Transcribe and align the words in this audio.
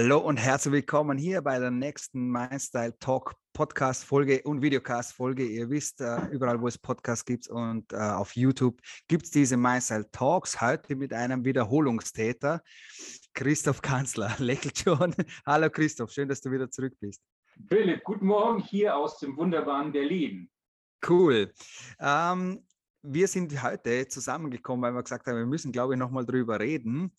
Hallo 0.00 0.18
und 0.18 0.36
herzlich 0.36 0.70
willkommen 0.70 1.18
hier 1.18 1.42
bei 1.42 1.58
der 1.58 1.72
nächsten 1.72 2.30
MindStyle 2.30 2.96
Talk 3.00 3.34
Podcast 3.52 4.04
Folge 4.04 4.40
und 4.44 4.62
Videocast 4.62 5.12
Folge. 5.12 5.44
Ihr 5.44 5.68
wisst, 5.70 6.00
äh, 6.00 6.24
überall 6.30 6.60
wo 6.60 6.68
es 6.68 6.78
Podcasts 6.78 7.24
gibt 7.24 7.48
und 7.48 7.92
äh, 7.92 7.96
auf 7.96 8.36
YouTube 8.36 8.80
gibt 9.08 9.24
es 9.24 9.32
diese 9.32 9.56
MindStyle 9.56 10.08
Talks. 10.12 10.60
Heute 10.60 10.94
mit 10.94 11.12
einem 11.12 11.44
Wiederholungstäter, 11.44 12.62
Christoph 13.34 13.82
Kanzler. 13.82 14.32
Lächelt 14.38 14.78
schon. 14.78 15.16
Hallo 15.44 15.68
Christoph, 15.68 16.12
schön, 16.12 16.28
dass 16.28 16.40
du 16.42 16.52
wieder 16.52 16.70
zurück 16.70 16.94
bist. 17.00 17.20
Philipp, 17.66 18.04
guten 18.04 18.26
Morgen 18.26 18.60
hier 18.60 18.96
aus 18.96 19.18
dem 19.18 19.36
wunderbaren 19.36 19.90
Berlin. 19.90 20.48
Cool. 21.08 21.52
Ähm, 21.98 22.64
wir 23.02 23.26
sind 23.26 23.60
heute 23.64 24.06
zusammengekommen, 24.06 24.80
weil 24.80 24.94
wir 24.94 25.02
gesagt 25.02 25.26
haben, 25.26 25.38
wir 25.38 25.46
müssen, 25.46 25.72
glaube 25.72 25.94
ich, 25.94 25.98
nochmal 25.98 26.24
drüber 26.24 26.60
reden. 26.60 27.12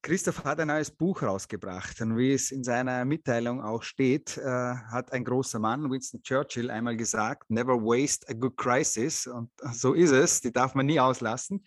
Christoph 0.00 0.44
hat 0.44 0.60
ein 0.60 0.68
neues 0.68 0.90
Buch 0.90 1.22
rausgebracht 1.22 2.00
und 2.00 2.16
wie 2.16 2.32
es 2.32 2.52
in 2.52 2.62
seiner 2.62 3.04
Mitteilung 3.04 3.60
auch 3.60 3.82
steht, 3.82 4.38
äh, 4.38 4.42
hat 4.44 5.12
ein 5.12 5.24
großer 5.24 5.58
Mann, 5.58 5.90
Winston 5.90 6.22
Churchill, 6.22 6.70
einmal 6.70 6.96
gesagt, 6.96 7.50
never 7.50 7.74
waste 7.74 8.28
a 8.28 8.32
good 8.32 8.56
crisis 8.56 9.26
und 9.26 9.50
so 9.72 9.94
ist 9.94 10.12
es, 10.12 10.40
die 10.40 10.52
darf 10.52 10.74
man 10.74 10.86
nie 10.86 11.00
auslassen. 11.00 11.64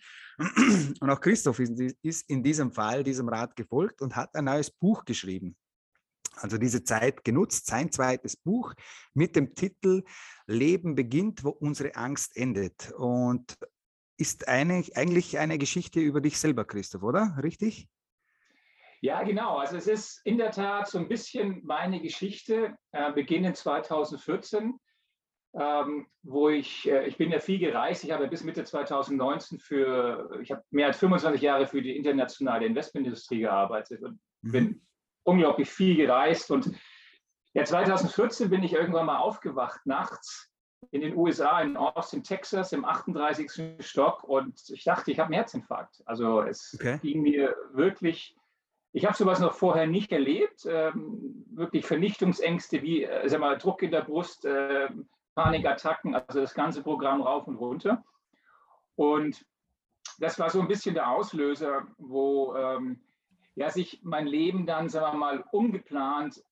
Und 1.00 1.10
auch 1.10 1.20
Christoph 1.20 1.60
ist 1.60 2.30
in 2.30 2.42
diesem 2.42 2.72
Fall 2.72 3.04
diesem 3.04 3.28
Rat 3.28 3.54
gefolgt 3.54 4.00
und 4.00 4.16
hat 4.16 4.34
ein 4.34 4.46
neues 4.46 4.70
Buch 4.70 5.04
geschrieben. 5.04 5.54
Also 6.36 6.56
diese 6.56 6.82
Zeit 6.82 7.24
genutzt, 7.24 7.66
sein 7.66 7.92
zweites 7.92 8.36
Buch 8.36 8.72
mit 9.12 9.36
dem 9.36 9.54
Titel 9.54 10.02
Leben 10.46 10.94
beginnt, 10.94 11.44
wo 11.44 11.50
unsere 11.50 11.94
Angst 11.94 12.36
endet. 12.36 12.92
Und 12.92 13.58
ist 14.16 14.48
eine, 14.48 14.84
eigentlich 14.94 15.38
eine 15.38 15.58
Geschichte 15.58 16.00
über 16.00 16.20
dich 16.20 16.38
selber, 16.38 16.64
Christoph, 16.64 17.02
oder? 17.02 17.36
Richtig? 17.42 17.88
Ja, 19.02 19.24
genau. 19.24 19.56
Also 19.56 19.76
es 19.76 19.88
ist 19.88 20.20
in 20.24 20.38
der 20.38 20.52
Tat 20.52 20.88
so 20.88 20.96
ein 20.96 21.08
bisschen 21.08 21.60
meine 21.64 22.00
Geschichte, 22.00 22.76
äh, 22.92 23.12
beginnend 23.12 23.56
2014, 23.56 24.78
ähm, 25.58 26.06
wo 26.22 26.48
ich, 26.48 26.88
äh, 26.88 27.08
ich 27.08 27.16
bin 27.16 27.32
ja 27.32 27.40
viel 27.40 27.58
gereist. 27.58 28.04
Ich 28.04 28.12
habe 28.12 28.28
bis 28.28 28.44
Mitte 28.44 28.62
2019 28.62 29.58
für, 29.58 30.38
ich 30.40 30.52
habe 30.52 30.62
mehr 30.70 30.86
als 30.86 30.98
25 30.98 31.42
Jahre 31.42 31.66
für 31.66 31.82
die 31.82 31.96
internationale 31.96 32.64
Investmentindustrie 32.64 33.40
gearbeitet 33.40 34.04
und 34.04 34.20
mhm. 34.42 34.52
bin 34.52 34.86
unglaublich 35.24 35.68
viel 35.68 35.96
gereist. 35.96 36.52
Und 36.52 36.70
ja, 37.54 37.64
2014 37.64 38.50
bin 38.50 38.62
ich 38.62 38.72
irgendwann 38.72 39.06
mal 39.06 39.18
aufgewacht 39.18 39.84
nachts 39.84 40.48
in 40.92 41.00
den 41.00 41.16
USA, 41.16 41.60
in 41.60 41.76
Austin, 41.76 42.22
Texas, 42.22 42.72
im 42.72 42.84
38. 42.84 43.76
Stock 43.80 44.22
und 44.22 44.60
ich 44.68 44.84
dachte, 44.84 45.10
ich 45.10 45.18
habe 45.18 45.26
einen 45.26 45.34
Herzinfarkt. 45.34 46.02
Also 46.06 46.42
es 46.42 46.76
okay. 46.78 47.00
ging 47.02 47.22
mir 47.22 47.56
wirklich 47.72 48.36
ich 48.92 49.06
habe 49.06 49.16
sowas 49.16 49.40
noch 49.40 49.54
vorher 49.54 49.86
nicht 49.86 50.12
erlebt. 50.12 50.66
Ähm, 50.66 51.44
wirklich 51.50 51.86
Vernichtungsängste 51.86 52.82
wie 52.82 53.04
äh, 53.04 53.28
sag 53.28 53.40
mal, 53.40 53.56
Druck 53.56 53.82
in 53.82 53.90
der 53.90 54.02
Brust, 54.02 54.44
äh, 54.44 54.88
Panikattacken, 55.34 56.14
also 56.14 56.40
das 56.40 56.54
ganze 56.54 56.82
Programm 56.82 57.22
rauf 57.22 57.46
und 57.46 57.56
runter. 57.56 58.04
Und 58.94 59.44
das 60.18 60.38
war 60.38 60.50
so 60.50 60.60
ein 60.60 60.68
bisschen 60.68 60.94
der 60.94 61.10
Auslöser, 61.10 61.86
wo 61.96 62.54
ähm, 62.54 63.00
ja, 63.54 63.70
sich 63.70 64.00
mein 64.02 64.26
Leben 64.26 64.66
dann, 64.66 64.90
sagen 64.90 65.14
wir 65.14 65.18
mal, 65.18 65.44
ungeplant, 65.52 66.42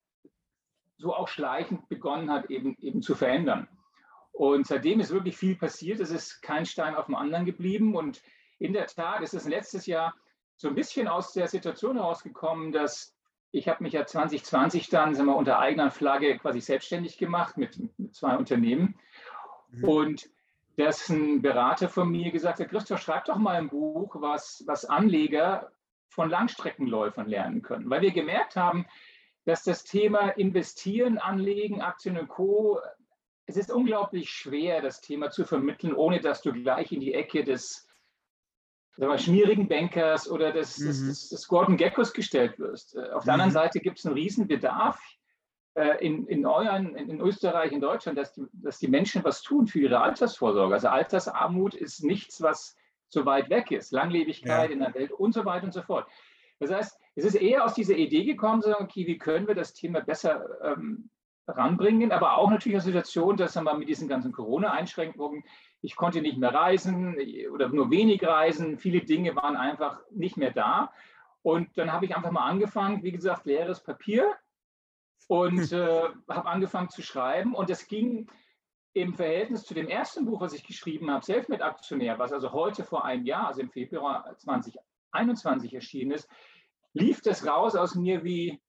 so 0.96 1.14
auch 1.14 1.28
schleichend 1.28 1.88
begonnen 1.88 2.30
hat, 2.30 2.50
eben, 2.50 2.76
eben 2.80 3.02
zu 3.02 3.14
verändern. 3.14 3.68
Und 4.32 4.66
seitdem 4.66 5.00
ist 5.00 5.10
wirklich 5.10 5.36
viel 5.36 5.56
passiert. 5.56 6.00
Es 6.00 6.10
ist 6.10 6.40
kein 6.40 6.64
Stein 6.64 6.94
auf 6.94 7.06
dem 7.06 7.14
anderen 7.14 7.44
geblieben. 7.44 7.94
Und 7.94 8.22
in 8.58 8.72
der 8.72 8.86
Tat 8.86 9.22
ist 9.22 9.34
es 9.34 9.46
letztes 9.46 9.86
Jahr 9.86 10.14
so 10.60 10.68
ein 10.68 10.74
bisschen 10.74 11.08
aus 11.08 11.32
der 11.32 11.48
Situation 11.48 11.96
herausgekommen, 11.96 12.70
dass 12.70 13.16
ich 13.50 13.66
habe 13.66 13.82
mich 13.82 13.94
ja 13.94 14.04
2020 14.04 14.90
dann 14.90 15.14
sind 15.14 15.24
wir, 15.24 15.34
unter 15.34 15.58
eigener 15.58 15.90
Flagge 15.90 16.36
quasi 16.36 16.60
selbstständig 16.60 17.16
gemacht 17.16 17.56
mit, 17.56 17.78
mit 17.98 18.14
zwei 18.14 18.36
Unternehmen. 18.36 18.94
Mhm. 19.70 19.84
Und 19.84 20.30
dass 20.76 21.08
ein 21.08 21.40
Berater 21.40 21.88
von 21.88 22.10
mir 22.10 22.30
gesagt 22.30 22.60
hat, 22.60 22.68
Christoph, 22.68 23.00
schreib 23.00 23.24
doch 23.24 23.38
mal 23.38 23.56
ein 23.56 23.70
Buch, 23.70 24.16
was, 24.20 24.62
was 24.66 24.84
Anleger 24.84 25.72
von 26.10 26.28
Langstreckenläufern 26.28 27.26
lernen 27.26 27.62
können. 27.62 27.88
Weil 27.88 28.02
wir 28.02 28.12
gemerkt 28.12 28.54
haben, 28.54 28.84
dass 29.46 29.64
das 29.64 29.84
Thema 29.84 30.28
Investieren, 30.28 31.16
Anlegen, 31.16 31.80
Aktien 31.80 32.18
und 32.18 32.28
Co., 32.28 32.78
es 33.46 33.56
ist 33.56 33.72
unglaublich 33.72 34.28
schwer, 34.28 34.82
das 34.82 35.00
Thema 35.00 35.30
zu 35.30 35.46
vermitteln, 35.46 35.94
ohne 35.94 36.20
dass 36.20 36.42
du 36.42 36.52
gleich 36.52 36.92
in 36.92 37.00
die 37.00 37.14
Ecke 37.14 37.44
des 37.44 37.89
mal, 39.08 39.18
schmierigen 39.18 39.68
Bankers 39.68 40.30
oder 40.30 40.52
des, 40.52 40.78
mhm. 40.78 40.86
des, 40.86 41.06
des, 41.06 41.28
des 41.30 41.48
Gordon 41.48 41.76
Geckos 41.76 42.12
gestellt 42.12 42.58
wirst. 42.58 42.96
Äh, 42.96 43.10
auf 43.12 43.24
der 43.24 43.34
mhm. 43.34 43.40
anderen 43.40 43.52
Seite 43.52 43.80
gibt 43.80 43.98
es 43.98 44.06
einen 44.06 44.14
riesen 44.14 44.46
Bedarf 44.46 45.00
äh, 45.74 46.04
in, 46.04 46.26
in, 46.26 46.46
euren, 46.46 46.94
in 46.96 47.20
Österreich, 47.20 47.72
in 47.72 47.80
Deutschland, 47.80 48.18
dass 48.18 48.32
die, 48.34 48.42
dass 48.52 48.78
die 48.78 48.88
Menschen 48.88 49.24
was 49.24 49.42
tun 49.42 49.66
für 49.66 49.80
ihre 49.80 50.00
Altersvorsorge. 50.00 50.74
Also 50.74 50.88
Altersarmut 50.88 51.74
ist 51.74 52.04
nichts, 52.04 52.42
was 52.42 52.76
so 53.08 53.24
weit 53.24 53.50
weg 53.50 53.70
ist. 53.70 53.92
Langlebigkeit 53.92 54.70
ja. 54.70 54.74
in 54.74 54.80
der 54.80 54.94
Welt 54.94 55.12
und 55.12 55.32
so 55.32 55.44
weiter 55.44 55.64
und 55.64 55.72
so 55.72 55.82
fort. 55.82 56.06
Das 56.58 56.70
heißt, 56.70 56.98
es 57.14 57.24
ist 57.24 57.34
eher 57.34 57.64
aus 57.64 57.74
dieser 57.74 57.96
Idee 57.96 58.24
gekommen, 58.24 58.60
sagen, 58.62 58.84
okay, 58.84 59.06
wie 59.06 59.18
können 59.18 59.48
wir 59.48 59.54
das 59.54 59.72
Thema 59.72 60.00
besser 60.00 60.44
ähm, 60.62 61.10
ranbringen, 61.48 62.12
aber 62.12 62.36
auch 62.36 62.50
natürlich 62.50 62.76
eine 62.76 62.84
Situation, 62.84 63.36
dass 63.36 63.56
wir 63.56 63.74
mit 63.74 63.88
diesen 63.88 64.08
ganzen 64.08 64.32
Corona-Einschränkungen 64.32 65.44
ich 65.82 65.96
konnte 65.96 66.20
nicht 66.20 66.38
mehr 66.38 66.52
reisen 66.52 67.16
oder 67.52 67.68
nur 67.68 67.90
wenig 67.90 68.22
reisen. 68.22 68.78
Viele 68.78 69.00
Dinge 69.00 69.34
waren 69.36 69.56
einfach 69.56 70.00
nicht 70.10 70.36
mehr 70.36 70.50
da. 70.50 70.92
Und 71.42 71.76
dann 71.78 71.92
habe 71.92 72.04
ich 72.04 72.14
einfach 72.14 72.30
mal 72.30 72.46
angefangen, 72.46 73.02
wie 73.02 73.12
gesagt, 73.12 73.46
leeres 73.46 73.82
Papier 73.82 74.34
und 75.26 75.58
äh, 75.72 76.02
habe 76.28 76.48
angefangen 76.48 76.90
zu 76.90 77.02
schreiben. 77.02 77.54
Und 77.54 77.70
das 77.70 77.86
ging 77.86 78.30
im 78.92 79.14
Verhältnis 79.14 79.64
zu 79.64 79.72
dem 79.72 79.88
ersten 79.88 80.26
Buch, 80.26 80.40
was 80.40 80.52
ich 80.52 80.66
geschrieben 80.66 81.10
habe, 81.10 81.24
selbst 81.24 81.48
mit 81.48 81.62
Aktionär, 81.62 82.18
was 82.18 82.32
also 82.32 82.52
heute 82.52 82.84
vor 82.84 83.04
einem 83.04 83.24
Jahr, 83.24 83.48
also 83.48 83.60
im 83.60 83.70
Februar 83.70 84.36
2021 84.36 85.74
erschienen 85.74 86.10
ist, 86.10 86.28
lief 86.92 87.22
das 87.22 87.46
raus 87.46 87.76
aus 87.76 87.94
mir 87.94 88.24
wie, 88.24 88.60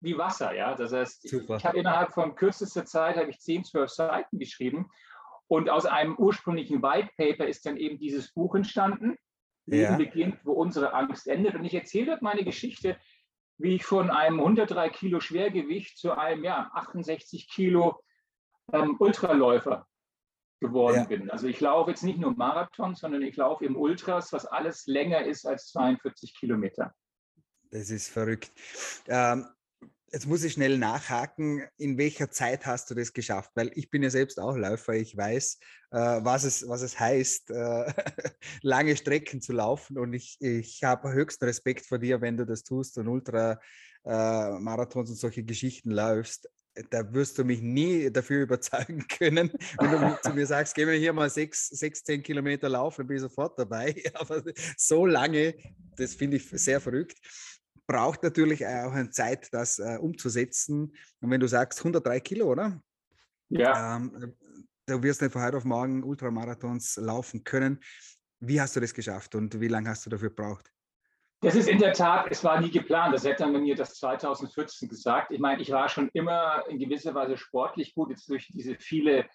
wie 0.00 0.18
Wasser. 0.18 0.54
Ja? 0.54 0.74
Das 0.74 0.92
heißt, 0.92 1.28
Super. 1.28 1.56
ich 1.56 1.64
habe 1.64 1.78
innerhalb 1.78 2.12
von 2.12 2.34
kürzester 2.34 2.84
Zeit 2.84 3.16
habe 3.16 3.30
ich 3.30 3.40
10, 3.40 3.64
12 3.64 3.90
Seiten 3.90 4.38
geschrieben 4.38 4.90
und 5.48 5.70
aus 5.70 5.86
einem 5.86 6.16
ursprünglichen 6.16 6.82
White 6.82 7.10
Paper 7.16 7.46
ist 7.46 7.66
dann 7.66 7.76
eben 7.76 7.98
dieses 7.98 8.32
Buch 8.32 8.54
entstanden, 8.54 9.16
ja. 9.66 9.96
beginnt, 9.96 10.38
wo 10.44 10.52
unsere 10.52 10.92
Angst 10.94 11.26
endet. 11.26 11.54
Und 11.54 11.64
ich 11.64 11.74
erzähle 11.74 12.06
dort 12.06 12.22
meine 12.22 12.44
Geschichte, 12.44 12.98
wie 13.58 13.76
ich 13.76 13.84
von 13.84 14.10
einem 14.10 14.40
103 14.40 14.88
Kilo 14.90 15.20
Schwergewicht 15.20 15.98
zu 15.98 16.12
einem 16.16 16.44
ja, 16.44 16.70
68 16.74 17.48
Kilo 17.48 18.00
ähm, 18.72 18.96
Ultraläufer 18.98 19.86
geworden 20.60 20.96
ja. 20.96 21.04
bin. 21.04 21.30
Also 21.30 21.46
ich 21.46 21.60
laufe 21.60 21.90
jetzt 21.90 22.02
nicht 22.02 22.18
nur 22.18 22.34
Marathon, 22.34 22.94
sondern 22.94 23.22
ich 23.22 23.36
laufe 23.36 23.64
im 23.64 23.76
Ultras, 23.76 24.32
was 24.32 24.46
alles 24.46 24.86
länger 24.86 25.24
ist 25.24 25.46
als 25.46 25.68
42 25.68 26.34
Kilometer. 26.36 26.94
Das 27.70 27.90
ist 27.90 28.08
verrückt. 28.08 28.52
Ähm, 29.08 29.46
Jetzt 30.14 30.28
muss 30.28 30.44
ich 30.44 30.52
schnell 30.52 30.78
nachhaken, 30.78 31.64
in 31.76 31.98
welcher 31.98 32.30
Zeit 32.30 32.66
hast 32.66 32.88
du 32.88 32.94
das 32.94 33.12
geschafft? 33.12 33.50
Weil 33.56 33.72
ich 33.74 33.90
bin 33.90 34.04
ja 34.04 34.10
selbst 34.10 34.38
auch 34.38 34.56
Läufer, 34.56 34.92
ich 34.92 35.16
weiß, 35.16 35.58
äh, 35.90 35.98
was, 35.98 36.44
es, 36.44 36.68
was 36.68 36.82
es 36.82 37.00
heißt, 37.00 37.50
äh, 37.50 37.92
lange 38.62 38.96
Strecken 38.96 39.40
zu 39.40 39.52
laufen 39.52 39.98
und 39.98 40.12
ich, 40.12 40.36
ich 40.38 40.84
habe 40.84 41.12
höchsten 41.12 41.46
Respekt 41.46 41.84
vor 41.84 41.98
dir, 41.98 42.20
wenn 42.20 42.36
du 42.36 42.46
das 42.46 42.62
tust 42.62 42.96
und 42.96 43.08
Ultramarathons 43.08 45.08
äh, 45.08 45.12
und 45.12 45.18
solche 45.18 45.42
Geschichten 45.42 45.90
läufst. 45.90 46.48
Da 46.90 47.12
wirst 47.12 47.36
du 47.38 47.44
mich 47.44 47.60
nie 47.60 48.08
dafür 48.08 48.42
überzeugen 48.44 49.04
können, 49.08 49.50
wenn 49.80 49.90
du 49.90 50.16
zu 50.22 50.32
mir 50.32 50.46
sagst, 50.46 50.76
gehen 50.76 50.88
wir 50.88 50.96
hier 50.96 51.12
mal 51.12 51.28
sechs, 51.28 51.70
sechs, 51.70 52.04
zehn 52.04 52.22
Kilometer 52.22 52.68
laufen, 52.68 52.98
dann 52.98 53.08
bin 53.08 53.16
ich 53.16 53.22
sofort 53.22 53.58
dabei. 53.58 54.00
Aber 54.14 54.44
so 54.76 55.06
lange, 55.06 55.56
das 55.96 56.14
finde 56.14 56.36
ich 56.36 56.48
sehr 56.50 56.80
verrückt 56.80 57.18
braucht 57.86 58.22
natürlich 58.22 58.66
auch 58.66 58.92
eine 58.92 59.10
Zeit, 59.10 59.48
das 59.52 59.78
äh, 59.78 59.98
umzusetzen. 60.00 60.94
Und 61.20 61.30
wenn 61.30 61.40
du 61.40 61.48
sagst 61.48 61.80
103 61.80 62.20
Kilo, 62.20 62.50
oder? 62.50 62.80
Ja. 63.48 63.96
Ähm, 63.96 64.34
du 64.86 65.02
wirst 65.02 65.22
nicht 65.22 65.32
von 65.32 65.42
heute 65.42 65.56
auf 65.56 65.64
morgen 65.64 66.02
Ultramarathons 66.02 66.96
laufen 66.96 67.44
können. 67.44 67.80
Wie 68.40 68.60
hast 68.60 68.76
du 68.76 68.80
das 68.80 68.94
geschafft 68.94 69.34
und 69.34 69.60
wie 69.60 69.68
lange 69.68 69.88
hast 69.88 70.04
du 70.06 70.10
dafür 70.10 70.30
gebraucht? 70.30 70.70
Das 71.40 71.54
ist 71.54 71.68
in 71.68 71.78
der 71.78 71.92
Tat, 71.92 72.26
es 72.30 72.42
war 72.42 72.58
nie 72.58 72.70
geplant. 72.70 73.14
Das 73.14 73.24
hätte 73.24 73.46
man 73.46 73.62
mir 73.62 73.74
das 73.74 73.94
2014 73.96 74.88
gesagt. 74.88 75.30
Ich 75.30 75.38
meine, 75.38 75.60
ich 75.60 75.70
war 75.70 75.88
schon 75.90 76.08
immer 76.14 76.64
in 76.68 76.78
gewisser 76.78 77.14
Weise 77.14 77.36
sportlich 77.36 77.94
gut, 77.94 78.10
jetzt 78.10 78.28
durch 78.30 78.48
diese 78.48 78.76
viele 78.76 79.26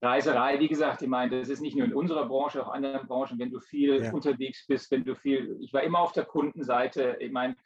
Reiserei. 0.00 0.60
Wie 0.60 0.68
gesagt, 0.68 1.02
ich 1.02 1.08
meine, 1.08 1.40
das 1.40 1.48
ist 1.48 1.60
nicht 1.60 1.76
nur 1.76 1.86
in 1.86 1.94
unserer 1.94 2.28
Branche, 2.28 2.64
auch 2.64 2.74
in 2.74 2.84
anderen 2.84 3.08
Branchen, 3.08 3.38
wenn 3.38 3.50
du 3.50 3.58
viel 3.58 4.04
ja. 4.04 4.12
unterwegs 4.12 4.64
bist, 4.66 4.90
wenn 4.92 5.04
du 5.04 5.16
viel, 5.16 5.56
ich 5.60 5.72
war 5.72 5.82
immer 5.82 5.98
auf 5.98 6.12
der 6.12 6.24
Kundenseite. 6.24 7.16
Ich 7.18 7.32
meine, 7.32 7.56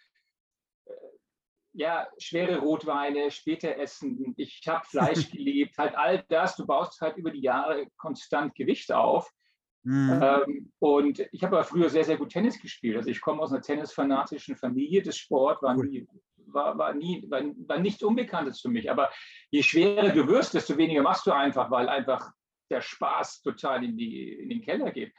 ja, 1.73 2.09
schwere 2.19 2.59
Rotweine, 2.59 3.31
später 3.31 3.77
essen, 3.77 4.35
ich 4.37 4.61
habe 4.67 4.85
Fleisch 4.87 5.31
geliebt, 5.31 5.79
halt 5.79 5.97
all 5.97 6.25
das, 6.29 6.57
du 6.57 6.67
baust 6.67 7.01
halt 7.01 7.17
über 7.17 7.31
die 7.31 7.43
Jahre 7.43 7.87
konstant 7.97 8.55
Gewicht 8.55 8.93
auf. 8.93 9.31
Mhm. 9.83 10.21
Ähm, 10.23 10.73
und 10.79 11.21
ich 11.33 11.43
habe 11.43 11.57
aber 11.57 11.65
früher 11.65 11.89
sehr, 11.89 12.05
sehr 12.05 12.19
gut 12.19 12.31
Tennis 12.31 12.61
gespielt. 12.61 12.97
Also 12.97 13.09
ich 13.09 13.21
komme 13.21 13.41
aus 13.41 13.51
einer 13.53 13.63
tennisfanatischen 13.63 14.57
Familie. 14.57 15.03
Das 15.03 15.17
Sport 15.17 15.63
war, 15.63 15.75
nie, 15.75 16.07
war, 16.47 16.77
war, 16.77 16.93
nie, 16.93 17.25
war, 17.31 17.43
war 17.67 17.79
nichts 17.79 18.03
Unbekanntes 18.03 18.61
für 18.61 18.69
mich. 18.69 18.91
Aber 18.91 19.11
je 19.51 19.63
schwerer 19.63 20.11
du 20.11 20.27
wirst, 20.29 20.53
desto 20.53 20.77
weniger 20.77 21.03
machst 21.03 21.27
du 21.27 21.33
einfach, 21.33 21.71
weil 21.71 21.89
einfach 21.89 22.31
der 22.71 22.83
Spaß 22.83 23.43
total 23.43 23.85
in, 23.85 23.97
die, 23.97 24.33
in 24.35 24.51
den 24.51 24.63
Keller 24.63 24.91
geht. 24.91 25.15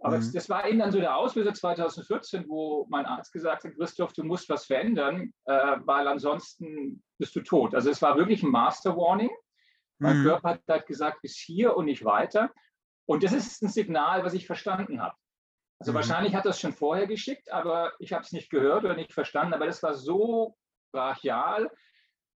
Aber 0.00 0.18
mhm. 0.18 0.32
das 0.32 0.48
war 0.48 0.68
eben 0.68 0.78
dann 0.78 0.92
so 0.92 1.00
der 1.00 1.16
Auslöser 1.16 1.54
2014, 1.54 2.48
wo 2.48 2.86
mein 2.90 3.06
Arzt 3.06 3.32
gesagt 3.32 3.64
hat, 3.64 3.74
Christoph, 3.74 4.12
du 4.12 4.24
musst 4.24 4.48
was 4.48 4.66
verändern, 4.66 5.32
äh, 5.46 5.76
weil 5.84 6.06
ansonsten 6.06 7.02
bist 7.18 7.34
du 7.34 7.40
tot. 7.40 7.74
Also 7.74 7.90
es 7.90 8.02
war 8.02 8.16
wirklich 8.16 8.42
ein 8.42 8.50
Master 8.50 8.96
Warning. 8.96 9.30
Mein 9.98 10.18
mhm. 10.18 10.24
Körper 10.24 10.50
hat 10.50 10.62
halt 10.68 10.86
gesagt, 10.86 11.22
bis 11.22 11.36
hier 11.36 11.76
und 11.76 11.86
nicht 11.86 12.04
weiter. 12.04 12.50
Und 13.06 13.22
das 13.22 13.32
ist 13.32 13.62
ein 13.62 13.68
Signal, 13.68 14.24
was 14.24 14.34
ich 14.34 14.46
verstanden 14.46 15.00
habe. 15.00 15.16
Also 15.78 15.92
mhm. 15.92 15.96
wahrscheinlich 15.96 16.34
hat 16.34 16.44
das 16.44 16.60
schon 16.60 16.74
vorher 16.74 17.06
geschickt, 17.06 17.50
aber 17.50 17.92
ich 17.98 18.12
habe 18.12 18.22
es 18.22 18.32
nicht 18.32 18.50
gehört 18.50 18.84
oder 18.84 18.94
nicht 18.94 19.12
verstanden. 19.12 19.54
Aber 19.54 19.66
das 19.66 19.82
war 19.82 19.94
so 19.94 20.56
brachial, 20.92 21.70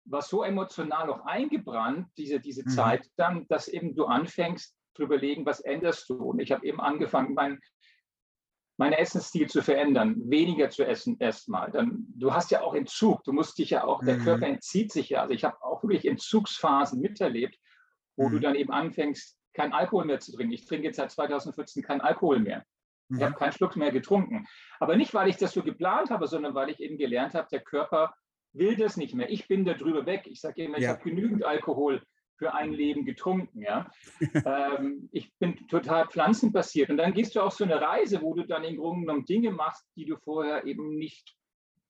war 0.05 0.23
so 0.23 0.43
emotional 0.43 1.07
noch 1.07 1.25
eingebrannt, 1.25 2.09
diese, 2.19 2.39
diese 2.39 2.63
mhm. 2.65 2.69
Zeit 2.69 3.07
dann, 3.17 3.47
dass 3.49 3.69
eben 3.69 3.95
du 3.95 4.05
anfängst 4.05 4.76
zu 4.97 5.03
überlegen, 5.03 5.47
was 5.47 5.61
änderst 5.61 6.09
du. 6.09 6.17
Und 6.17 6.41
ich 6.41 6.53
habe 6.53 6.67
eben 6.67 6.81
angefangen, 6.81 7.35
mein, 7.35 7.61
meinen 8.77 8.93
Essensstil 8.95 9.49
zu 9.49 9.63
verändern, 9.63 10.17
weniger 10.31 10.71
zu 10.71 10.85
essen 10.85 11.17
erstmal. 11.19 11.71
Dann, 11.71 12.07
du 12.15 12.33
hast 12.33 12.51
ja 12.51 12.63
auch 12.63 12.75
Entzug, 12.75 13.25
du 13.25 13.33
musst 13.33 13.59
dich 13.59 13.71
ja 13.71 13.85
auch, 13.85 14.03
mhm. 14.03 14.07
der 14.07 14.19
Körper 14.19 14.47
entzieht 14.47 14.93
sich 14.93 15.11
ja. 15.11 15.23
Also 15.23 15.35
ich 15.35 15.45
habe 15.45 15.63
auch 15.63 15.83
wirklich 15.83 16.07
Entzugsphasen 16.07 17.01
miterlebt, 17.01 17.59
wo 18.17 18.29
mhm. 18.29 18.33
du 18.33 18.39
dann 18.41 18.55
eben 18.55 18.73
anfängst, 18.73 19.39
kein 19.55 19.73
Alkohol 19.73 20.05
mehr 20.05 20.21
zu 20.21 20.33
trinken. 20.33 20.53
Ich 20.53 20.67
trinke 20.67 20.87
jetzt 20.87 20.97
seit 20.97 21.11
2014 21.11 21.83
keinen 21.83 22.03
Alkohol 22.03 22.41
mehr. 22.41 22.65
Ich 23.09 23.23
habe 23.23 23.31
mhm. 23.31 23.37
keinen 23.37 23.53
Schluck 23.53 23.77
mehr 23.77 23.93
getrunken. 23.93 24.47
Aber 24.81 24.97
nicht, 24.97 25.15
weil 25.15 25.29
ich 25.29 25.37
das 25.37 25.53
so 25.53 25.63
geplant 25.63 26.11
habe, 26.11 26.27
sondern 26.27 26.55
weil 26.55 26.71
ich 26.71 26.81
eben 26.81 26.99
gelernt 26.99 27.35
habe, 27.35 27.49
der 27.51 27.61
Körper 27.61 28.15
will 28.53 28.77
das 28.77 28.97
nicht 28.97 29.15
mehr. 29.15 29.31
Ich 29.31 29.49
bin 29.49 29.65
da 29.65 29.75
drüber 29.75 30.07
weg. 30.07 30.27
Ich 30.27 30.41
sage 30.41 30.65
immer, 30.65 30.79
ja. 30.79 30.83
ich 30.83 30.89
habe 30.89 31.09
genügend 31.09 31.45
Alkohol 31.45 32.03
für 32.37 32.55
ein 32.55 32.73
Leben 32.73 33.05
getrunken. 33.05 33.63
Ja? 33.63 33.91
ähm, 34.45 35.09
ich 35.13 35.33
bin 35.39 35.67
total 35.69 36.07
pflanzenbasiert. 36.09 36.91
Und 36.91 36.99
dann 36.99 37.15
gehst 37.15 37.37
du 37.37 37.41
auf 37.41 37.55
so 37.55 37.65
eine 37.65 37.81
Reise, 37.81 38.23
wo 38.23 38.35
du 38.35 38.47
dann 38.47 38.65
im 38.65 38.77
Grunde 38.77 39.07
genommen 39.07 39.25
Dinge 39.25 39.51
machst, 39.51 39.87
die 39.97 40.05
du 40.05 40.17
vorher 40.17 40.65
eben 40.65 40.97
nicht 40.97 41.37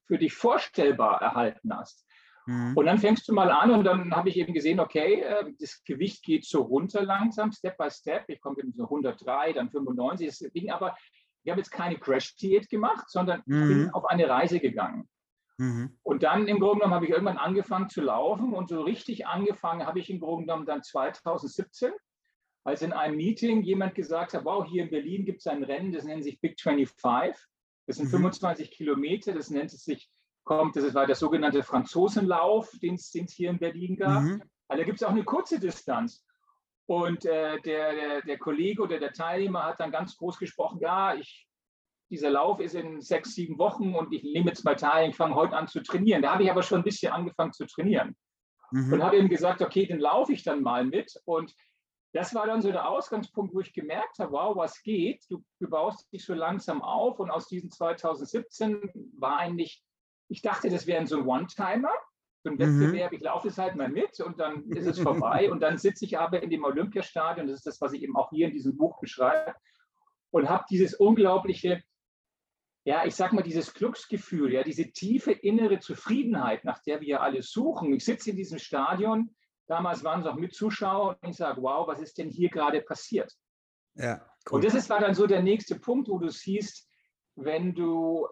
für 0.07 0.19
dich 0.19 0.35
vorstellbar 0.35 1.21
erhalten 1.21 1.75
hast. 1.75 2.07
Mhm. 2.47 2.77
Und 2.77 2.87
dann 2.87 2.99
fängst 2.99 3.29
du 3.29 3.35
mal 3.35 3.51
an 3.51 3.73
und 3.73 3.85
dann 3.85 4.15
habe 4.15 4.29
ich 4.29 4.37
eben 4.37 4.55
gesehen, 4.55 4.79
okay, 4.79 5.21
äh, 5.21 5.53
das 5.59 5.83
Gewicht 5.85 6.23
geht 6.23 6.45
so 6.45 6.63
runter 6.63 7.03
langsam, 7.03 7.53
Step 7.53 7.77
by 7.77 7.91
Step. 7.91 8.25
Ich 8.29 8.41
komme 8.41 8.59
eben 8.61 8.73
so 8.73 8.85
103, 8.85 9.53
dann 9.53 9.71
95. 9.71 10.27
Das 10.29 10.39
Ding, 10.53 10.71
aber 10.71 10.97
ich 11.43 11.51
habe 11.51 11.61
jetzt 11.61 11.71
keine 11.71 11.97
Crash-Diät 11.97 12.69
gemacht, 12.69 13.09
sondern 13.09 13.43
mhm. 13.47 13.69
bin 13.69 13.91
auf 13.91 14.05
eine 14.07 14.29
Reise 14.29 14.61
gegangen. 14.61 15.09
Mhm. 15.59 15.97
Und 16.03 16.23
dann 16.23 16.47
im 16.49 16.61
Grunde 16.61 16.81
genommen 16.81 16.95
habe 16.95 17.07
ich 17.07 17.11
irgendwann 17.11 17.39
angefangen 17.39 17.89
zu 17.89 18.03
laufen 18.03 18.53
und 18.53 18.69
so 18.69 18.83
richtig 18.83 19.27
angefangen 19.27 19.87
habe 19.87 19.99
ich 19.99 20.11
im 20.11 20.21
Grunde 20.21 20.47
genommen 20.47 20.67
dann 20.67 20.83
2017, 20.83 21.93
als 22.65 22.83
in 22.83 22.93
einem 22.93 23.17
Meeting 23.17 23.63
jemand 23.63 23.95
gesagt 23.95 24.35
hat, 24.35 24.45
wow, 24.45 24.67
hier 24.67 24.83
in 24.83 24.91
Berlin 24.91 25.25
gibt 25.25 25.41
es 25.41 25.47
ein 25.47 25.63
Rennen, 25.63 25.93
das 25.93 26.05
nennt 26.05 26.25
sich 26.25 26.41
Big 26.41 26.61
25. 26.61 27.43
Das 27.87 27.97
sind 27.97 28.07
mhm. 28.07 28.11
25 28.11 28.71
Kilometer, 28.71 29.33
das 29.33 29.51
nennt 29.51 29.73
es 29.73 29.85
sich, 29.85 30.11
kommt, 30.45 30.77
das 30.77 30.95
war 30.95 31.07
der 31.07 31.17
sogenannte 31.17 31.63
Franzosenlauf, 31.63 32.71
den 32.83 32.95
es 32.95 33.13
hier 33.33 33.51
in 33.51 33.59
Berlin 33.59 33.97
gab. 33.97 34.23
Mhm. 34.23 34.43
Also 34.69 34.83
da 34.83 34.85
gibt 34.85 35.01
es 35.01 35.07
auch 35.07 35.11
eine 35.11 35.25
kurze 35.25 35.61
Distanz. 35.61 36.25
Und 36.87 37.25
äh, 37.25 37.61
der, 37.63 37.95
der, 37.95 38.23
der 38.23 38.39
Kollege 38.39 38.83
oder 38.83 38.99
der 38.99 39.13
Teilnehmer 39.13 39.65
hat 39.65 39.81
dann 39.81 39.91
ganz 39.91 40.17
groß 40.17 40.39
gesprochen, 40.39 40.79
ja, 40.81 41.15
ich 41.15 41.49
dieser 42.11 42.31
Lauf 42.31 42.61
ist 42.61 42.75
in 42.75 43.01
sechs, 43.01 43.35
sieben 43.35 43.59
Wochen 43.59 43.95
und 43.95 44.13
ich 44.13 44.23
nehme 44.23 44.47
jetzt 44.47 44.65
mal 44.65 44.77
teil, 44.77 45.11
ich 45.11 45.17
fange 45.17 45.35
heute 45.35 45.57
an 45.57 45.69
zu 45.69 45.83
trainieren. 45.83 46.23
Da 46.23 46.33
habe 46.33 46.45
ich 46.45 46.51
aber 46.51 46.63
schon 46.63 46.81
ein 46.81 46.85
bisschen 46.85 47.13
angefangen 47.13 47.53
zu 47.53 47.67
trainieren. 47.67 48.17
Mhm. 48.71 48.93
Und 48.93 49.03
habe 49.03 49.17
eben 49.17 49.29
gesagt, 49.29 49.63
okay, 49.63 49.87
den 49.87 49.99
laufe 49.99 50.33
ich 50.33 50.43
dann 50.43 50.63
mal 50.63 50.85
mit. 50.85 51.13
Und 51.25 51.55
das 52.13 52.35
war 52.35 52.47
dann 52.47 52.63
so 52.63 52.71
der 52.71 52.89
Ausgangspunkt, 52.89 53.55
wo 53.55 53.61
ich 53.61 53.73
gemerkt 53.73 54.19
habe, 54.19 54.33
wow, 54.33 54.57
was 54.57 54.83
geht? 54.83 55.25
Du, 55.29 55.43
du 55.61 55.69
baust 55.69 56.11
dich 56.13 56.25
so 56.25 56.35
langsam 56.35 56.83
auf. 56.83 57.19
Und 57.19 57.31
aus 57.31 57.49
diesem 57.49 57.71
2017 57.71 59.13
war 59.19 59.39
eigentlich, 59.39 59.83
ich 60.29 60.43
dachte, 60.43 60.71
das 60.71 60.87
wäre 60.87 61.07
so 61.07 61.19
ein 61.19 61.27
One-Timer, 61.27 61.93
so 62.45 62.51
ein 62.51 62.55
mhm. 62.55 62.81
Wettbewerb. 62.81 63.13
Ich 63.13 63.21
laufe 63.21 63.49
es 63.49 63.59
halt 63.59 63.75
mal 63.75 63.89
mit 63.89 64.21
und 64.21 64.39
dann 64.39 64.69
ist 64.71 64.87
es 64.87 65.01
vorbei. 65.01 65.51
und 65.51 65.61
dann 65.61 65.77
sitze 65.77 66.05
ich 66.05 66.19
aber 66.19 66.43
in 66.43 66.51
dem 66.51 66.65
Olympiastadion, 66.65 67.49
das 67.49 67.57
ist 67.57 67.67
das, 67.67 67.81
was 67.81 67.93
ich 67.93 68.03
eben 68.03 68.17
auch 68.17 68.31
hier 68.31 68.47
in 68.47 68.53
diesem 68.53 68.77
Buch 68.77 69.01
beschreibe, 69.01 69.55
und 70.31 70.49
habe 70.49 70.65
dieses 70.71 70.95
unglaubliche 70.95 71.83
ja, 72.87 73.05
ich 73.05 73.17
sag 73.17 73.33
mal, 73.33 73.43
dieses 73.43 73.75
Glücksgefühl, 73.75 74.53
ja, 74.53 74.63
diese 74.63 74.93
tiefe 74.93 75.33
innere 75.33 75.81
Zufriedenheit, 75.81 76.65
nach 76.65 76.79
der 76.85 77.01
wir 77.01 77.21
alle 77.21 77.43
suchen. 77.43 77.93
Ich 77.93 78.05
sitze 78.05 78.31
in 78.31 78.37
diesem 78.37 78.61
Stadion, 78.61 79.35
damals 79.67 80.05
waren 80.05 80.21
es 80.21 80.27
auch 80.29 80.37
mit 80.37 80.55
Zuschauern 80.55 81.17
und 81.21 81.29
ich 81.29 81.37
sage, 81.37 81.61
wow, 81.63 81.89
was 81.89 82.01
ist 82.01 82.17
denn 82.17 82.31
hier 82.31 82.49
gerade 82.49 82.81
passiert? 82.81 83.35
Ja, 83.95 84.25
cool. 84.49 84.57
Und 84.57 84.65
das 84.65 84.75
ist, 84.75 84.89
war 84.89 85.01
dann 85.01 85.15
so 85.15 85.27
der 85.27 85.43
nächste 85.43 85.81
Punkt, 85.81 86.09
wo 86.09 86.19
du 86.19 86.29
siehst, 86.29 86.89
wenn 87.35 87.75
du 87.75 88.29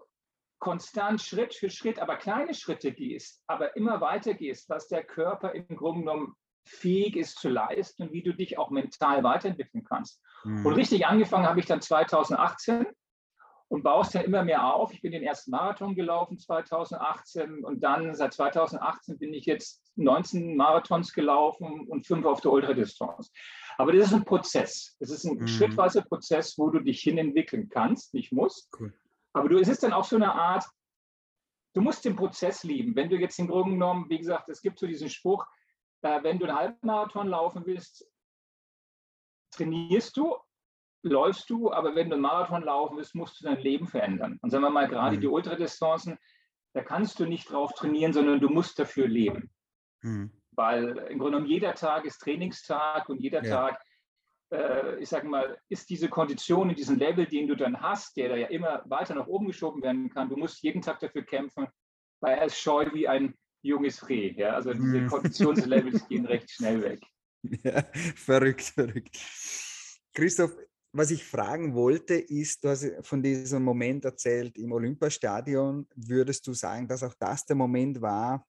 konstant 0.59 1.21
Schritt 1.21 1.53
für 1.53 1.69
Schritt, 1.69 1.99
aber 1.99 2.15
kleine 2.15 2.53
Schritte 2.53 2.93
gehst, 2.93 3.43
aber 3.47 3.75
immer 3.75 3.99
weiter 3.99 4.35
gehst, 4.35 4.69
was 4.69 4.87
der 4.87 5.03
Körper 5.03 5.51
im 5.51 5.67
Grunde 5.75 6.05
genommen 6.05 6.33
fähig 6.63 7.17
ist 7.17 7.39
zu 7.39 7.49
leisten 7.49 8.03
und 8.03 8.13
wie 8.13 8.23
du 8.23 8.33
dich 8.33 8.57
auch 8.57 8.69
mental 8.69 9.21
weiterentwickeln 9.21 9.83
kannst. 9.83 10.21
Mhm. 10.45 10.65
Und 10.65 10.73
richtig 10.75 11.07
angefangen 11.07 11.45
habe 11.45 11.59
ich 11.59 11.65
dann 11.65 11.81
2018 11.81 12.85
und 13.67 13.83
baust 13.83 14.13
ja 14.13 14.21
immer 14.21 14.43
mehr 14.43 14.73
auf. 14.73 14.93
Ich 14.93 15.01
bin 15.01 15.11
den 15.11 15.23
ersten 15.23 15.51
Marathon 15.51 15.95
gelaufen 15.95 16.37
2018 16.37 17.63
und 17.63 17.81
dann 17.81 18.13
seit 18.15 18.33
2018 18.33 19.17
bin 19.17 19.33
ich 19.33 19.45
jetzt 19.45 19.83
19 19.95 20.55
Marathons 20.55 21.13
gelaufen 21.13 21.87
und 21.87 22.05
fünf 22.05 22.25
auf 22.25 22.41
der 22.41 22.51
Ultradistanz. 22.51 23.31
Aber 23.77 23.91
das 23.91 24.07
ist 24.07 24.13
ein 24.13 24.25
Prozess. 24.25 24.95
Das 24.99 25.09
ist 25.09 25.25
ein 25.25 25.37
mhm. 25.37 25.47
schrittweiser 25.47 26.03
Prozess, 26.03 26.57
wo 26.57 26.69
du 26.69 26.79
dich 26.79 27.01
hinentwickeln 27.01 27.69
kannst, 27.69 28.13
nicht 28.13 28.31
musst. 28.31 28.69
Cool. 28.79 28.93
Aber 29.33 29.49
du, 29.49 29.57
es 29.57 29.67
ist 29.67 29.83
dann 29.83 29.93
auch 29.93 30.05
so 30.05 30.15
eine 30.15 30.33
Art, 30.33 30.65
du 31.73 31.81
musst 31.81 32.05
den 32.05 32.15
Prozess 32.15 32.63
lieben. 32.63 32.95
Wenn 32.95 33.09
du 33.09 33.17
jetzt 33.17 33.39
im 33.39 33.47
Grunde 33.47 33.71
genommen, 33.71 34.09
wie 34.09 34.19
gesagt, 34.19 34.47
es 34.49 34.61
gibt 34.61 34.79
so 34.79 34.87
diesen 34.87 35.09
Spruch, 35.09 35.45
äh, 36.03 36.23
wenn 36.23 36.39
du 36.39 36.45
einen 36.45 36.57
Halbmarathon 36.57 37.27
laufen 37.27 37.65
willst, 37.65 38.07
trainierst 39.51 40.15
du, 40.15 40.37
läufst 41.09 41.49
du, 41.49 41.71
aber 41.71 41.95
wenn 41.95 42.09
du 42.09 42.15
einen 42.15 42.21
Marathon 42.21 42.63
laufen 42.63 42.97
willst, 42.97 43.15
musst 43.15 43.39
du 43.39 43.45
dein 43.45 43.59
Leben 43.59 43.87
verändern. 43.87 44.39
Und 44.41 44.49
sagen 44.49 44.63
wir 44.63 44.69
mal, 44.69 44.87
gerade 44.87 45.17
mhm. 45.17 45.21
die 45.21 45.27
Ultradistanzen, 45.27 46.17
da 46.73 46.83
kannst 46.83 47.19
du 47.19 47.25
nicht 47.25 47.51
drauf 47.51 47.73
trainieren, 47.73 48.11
sondern 48.11 48.39
du 48.39 48.49
musst 48.49 48.79
dafür 48.79 49.07
leben. 49.07 49.51
Mhm. 50.01 50.31
Weil 50.51 50.89
im 51.09 51.19
Grunde 51.19 51.37
genommen 51.37 51.45
jeder 51.45 51.73
Tag 51.75 52.05
ist 52.05 52.19
Trainingstag 52.19 53.07
und 53.09 53.21
jeder 53.21 53.43
ja. 53.43 53.55
Tag, 53.55 53.81
äh, 54.51 54.99
ich 54.99 55.09
sage 55.09 55.27
mal, 55.27 55.57
ist 55.69 55.89
diese 55.89 56.09
Kondition 56.09 56.69
in 56.69 56.75
diesem 56.75 56.97
Level, 56.97 57.25
den 57.25 57.47
du 57.47 57.55
dann 57.55 57.81
hast, 57.81 58.17
der 58.17 58.29
da 58.29 58.35
ja 58.35 58.47
immer 58.47 58.83
weiter 58.85 59.15
nach 59.15 59.27
oben 59.27 59.47
geschoben 59.47 59.83
werden 59.83 60.09
kann. 60.09 60.29
Du 60.29 60.37
musst 60.37 60.63
jeden 60.63 60.81
Tag 60.81 60.99
dafür 60.99 61.23
kämpfen, 61.23 61.67
weil 62.19 62.37
er 62.37 62.45
ist 62.45 62.59
scheu 62.59 62.87
wie 62.93 63.07
ein 63.07 63.35
junges 63.61 64.07
Reh. 64.09 64.33
Ja? 64.35 64.53
Also 64.53 64.73
diese 64.73 65.01
mhm. 65.01 65.07
Konditionslevels 65.07 66.07
gehen 66.07 66.25
recht 66.25 66.49
schnell 66.49 66.81
weg. 66.81 66.99
Ja, 67.63 67.83
verrückt, 68.15 68.63
verrückt. 68.63 69.19
Christoph, 70.15 70.49
was 70.97 71.11
ich 71.11 71.25
fragen 71.25 71.75
wollte, 71.75 72.13
ist, 72.15 72.63
du 72.63 72.69
hast 72.69 72.89
von 73.01 73.21
diesem 73.21 73.63
Moment 73.63 74.05
erzählt 74.05 74.57
im 74.57 74.71
Olympiastadion. 74.71 75.87
Würdest 75.93 76.47
du 76.47 76.53
sagen, 76.53 76.87
dass 76.87 77.03
auch 77.03 77.13
das 77.19 77.45
der 77.45 77.57
Moment 77.57 78.01
war, 78.01 78.47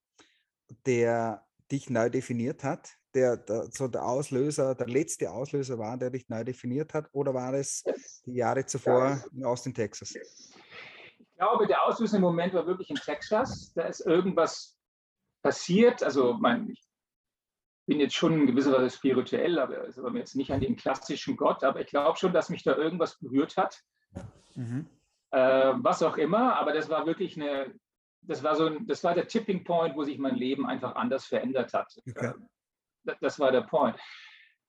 der 0.86 1.44
dich 1.70 1.90
neu 1.90 2.08
definiert 2.08 2.62
hat? 2.62 2.88
Der, 3.14 3.36
der, 3.36 3.68
so 3.72 3.88
der 3.88 4.04
Auslöser, 4.04 4.76
der 4.76 4.86
letzte 4.86 5.28
Auslöser 5.28 5.76
war, 5.78 5.96
der 5.96 6.10
dich 6.10 6.28
neu 6.28 6.44
definiert 6.44 6.94
hat? 6.94 7.08
Oder 7.12 7.34
war 7.34 7.52
es 7.54 7.82
die 8.24 8.34
Jahre 8.34 8.64
zuvor 8.64 9.24
in 9.32 9.44
Austin, 9.44 9.74
Texas? 9.74 10.14
Ich 10.14 11.36
glaube, 11.36 11.66
der 11.66 11.82
auslösende 11.84 12.20
Moment 12.20 12.54
war 12.54 12.64
wirklich 12.66 12.90
in 12.90 12.96
Texas. 12.96 13.72
Da 13.74 13.86
ist 13.86 14.06
irgendwas 14.06 14.78
passiert. 15.42 16.00
Also, 16.02 16.34
mein, 16.34 16.70
ich 16.70 16.85
bin 17.86 18.00
jetzt 18.00 18.14
schon 18.14 18.34
in 18.34 18.46
gewisser 18.46 18.72
Weise 18.72 18.96
spirituell, 18.96 19.58
aber 19.58 19.86
aber 19.96 20.18
jetzt 20.18 20.36
nicht 20.36 20.50
an 20.50 20.60
den 20.60 20.76
klassischen 20.76 21.36
Gott, 21.36 21.64
aber 21.64 21.80
ich 21.80 21.86
glaube 21.86 22.18
schon, 22.18 22.32
dass 22.32 22.50
mich 22.50 22.62
da 22.62 22.76
irgendwas 22.76 23.18
berührt 23.18 23.56
hat. 23.56 23.80
Mhm. 24.54 24.86
Äh, 25.30 25.72
was 25.76 26.02
auch 26.02 26.16
immer, 26.16 26.56
aber 26.56 26.72
das 26.72 26.88
war 26.88 27.06
wirklich 27.06 27.40
eine, 27.40 27.72
das 28.22 28.42
war 28.42 28.56
so 28.56 28.66
ein, 28.66 28.86
das 28.86 29.04
war 29.04 29.14
der 29.14 29.28
Tipping 29.28 29.64
Point, 29.64 29.96
wo 29.96 30.02
sich 30.02 30.18
mein 30.18 30.34
Leben 30.34 30.66
einfach 30.66 30.96
anders 30.96 31.26
verändert 31.26 31.72
hat. 31.74 31.96
Okay. 32.08 32.32
Äh, 33.06 33.14
das 33.20 33.38
war 33.38 33.52
der 33.52 33.62
Point. 33.62 33.96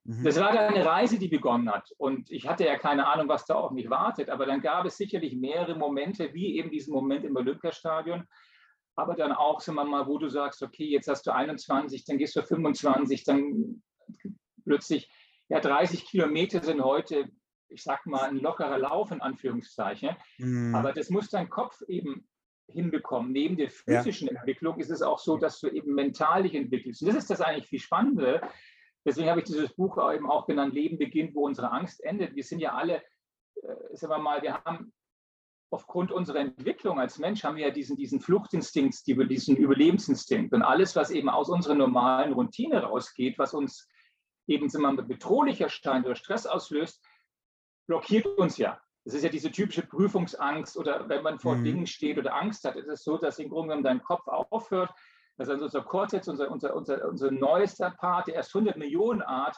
Mhm. 0.04 0.24
Das 0.24 0.40
war 0.40 0.54
dann 0.54 0.74
eine 0.74 0.86
Reise, 0.86 1.18
die 1.18 1.28
begonnen 1.28 1.70
hat. 1.72 1.92
Und 1.98 2.32
ich 2.32 2.48
hatte 2.48 2.66
ja 2.66 2.78
keine 2.78 3.08
Ahnung, 3.08 3.28
was 3.28 3.46
da 3.46 3.56
auf 3.56 3.72
mich 3.72 3.90
wartet. 3.90 4.30
Aber 4.30 4.46
dann 4.46 4.62
gab 4.62 4.86
es 4.86 4.98
sicherlich 4.98 5.36
mehrere 5.36 5.76
Momente, 5.76 6.34
wie 6.34 6.58
eben 6.58 6.70
diesen 6.70 6.94
Moment 6.94 7.26
im 7.26 7.36
Olympiastadion, 7.36 8.26
aber 8.98 9.16
dann 9.16 9.32
auch, 9.32 9.62
sagen 9.62 9.78
wir 9.78 9.86
mal, 9.86 10.08
wo 10.08 10.18
du 10.18 10.28
sagst, 10.28 10.64
okay, 10.64 10.86
jetzt 10.86 11.08
hast 11.08 11.28
du 11.28 11.34
21, 11.34 12.04
dann 12.06 12.18
gehst 12.18 12.36
du 12.36 12.42
25, 12.42 13.24
dann 13.24 13.84
plötzlich, 14.66 15.10
ja, 15.50 15.60
30 15.60 16.06
Kilometer 16.06 16.64
sind 16.64 16.84
heute, 16.84 17.30
ich 17.70 17.84
sag 17.84 18.08
mal, 18.08 18.24
ein 18.24 18.38
lockerer 18.38 18.80
Lauf 18.80 19.12
in 19.12 19.22
Anführungszeichen. 19.22 20.16
Mhm. 20.40 20.74
Aber 20.74 20.94
das 20.94 21.12
muss 21.12 21.30
dein 21.30 21.48
Kopf 21.48 21.82
eben 21.88 22.28
hinbekommen. 22.68 23.32
Neben 23.32 23.56
der 23.56 23.70
physischen 23.70 24.30
ja. 24.30 24.34
Entwicklung 24.34 24.80
ist 24.80 24.90
es 24.90 25.04
auch 25.04 25.20
so, 25.20 25.38
dass 25.38 25.60
du 25.60 25.68
eben 25.68 25.94
mental 25.94 26.44
dich 26.44 26.56
entwickelst. 26.56 27.02
Und 27.02 27.10
das 27.10 27.18
ist 27.18 27.30
das 27.30 27.40
eigentlich 27.40 27.68
viel 27.68 27.80
Spannende. 27.80 28.42
Deswegen 29.06 29.30
habe 29.30 29.42
ich 29.42 29.46
dieses 29.46 29.74
Buch 29.76 29.98
eben 30.12 30.30
auch 30.30 30.48
genannt, 30.48 30.74
Leben 30.74 30.98
beginnt, 30.98 31.36
wo 31.36 31.46
unsere 31.46 31.72
Angst 31.72 32.04
endet. 32.04 32.36
Wir 32.36 32.44
sind 32.44 32.60
ja 32.60 32.74
alle, 32.74 33.04
äh, 33.62 33.96
sagen 33.96 34.12
wir 34.12 34.18
mal, 34.18 34.42
wir 34.42 34.56
haben 34.64 34.92
aufgrund 35.70 36.12
unserer 36.12 36.40
Entwicklung 36.40 37.00
als 37.00 37.20
Mensch 37.20 37.44
haben 37.44 37.58
wir 37.58 37.68
ja 37.68 37.74
diesen, 37.74 37.98
diesen 37.98 38.22
Fluchtinstinkt, 38.22 39.06
diesen 39.06 39.58
Überlebensinstinkt. 39.58 40.54
Und 40.54 40.62
alles, 40.62 40.96
was 40.96 41.12
eben 41.12 41.30
aus 41.30 41.50
unserer 41.50 41.76
normalen 41.76 42.34
Routine 42.34 42.84
rausgeht, 42.84 43.38
was 43.38 43.54
uns 43.54 43.88
eben 44.48 44.72
wir, 44.72 45.04
bedrohlich 45.04 45.60
erscheint 45.60 46.06
oder 46.06 46.16
Stress 46.16 46.46
auslöst, 46.46 47.04
blockiert 47.88 48.26
uns 48.26 48.58
ja. 48.58 48.80
Das 49.04 49.14
ist 49.14 49.24
ja 49.24 49.30
diese 49.30 49.52
typische 49.52 49.86
Prüfungsangst 49.86 50.78
oder 50.78 51.08
wenn 51.08 51.24
man 51.24 51.40
vor 51.40 51.56
mhm. 51.56 51.64
Dingen 51.64 51.88
steht 51.88 52.18
oder 52.18 52.36
Angst 52.36 52.64
hat, 52.66 52.76
ist 52.76 52.88
es 52.88 53.04
so, 53.04 53.18
dass 53.18 53.40
im 53.40 53.50
Grunde 53.50 53.70
genommen 53.70 53.84
dein 53.84 54.04
Kopf 54.04 54.28
aufhört. 54.28 54.92
Das 55.38 55.50
ist 55.50 55.62
unser 55.62 55.82
Cortex, 55.82 56.28
unser, 56.28 56.50
unser, 56.52 56.76
unser, 56.76 57.08
unser 57.08 57.32
neuester 57.32 57.92
Part, 57.92 58.28
der 58.28 58.36
erst 58.36 58.56
100 58.56 58.78
Millionen 58.78 59.22
Art 59.22 59.58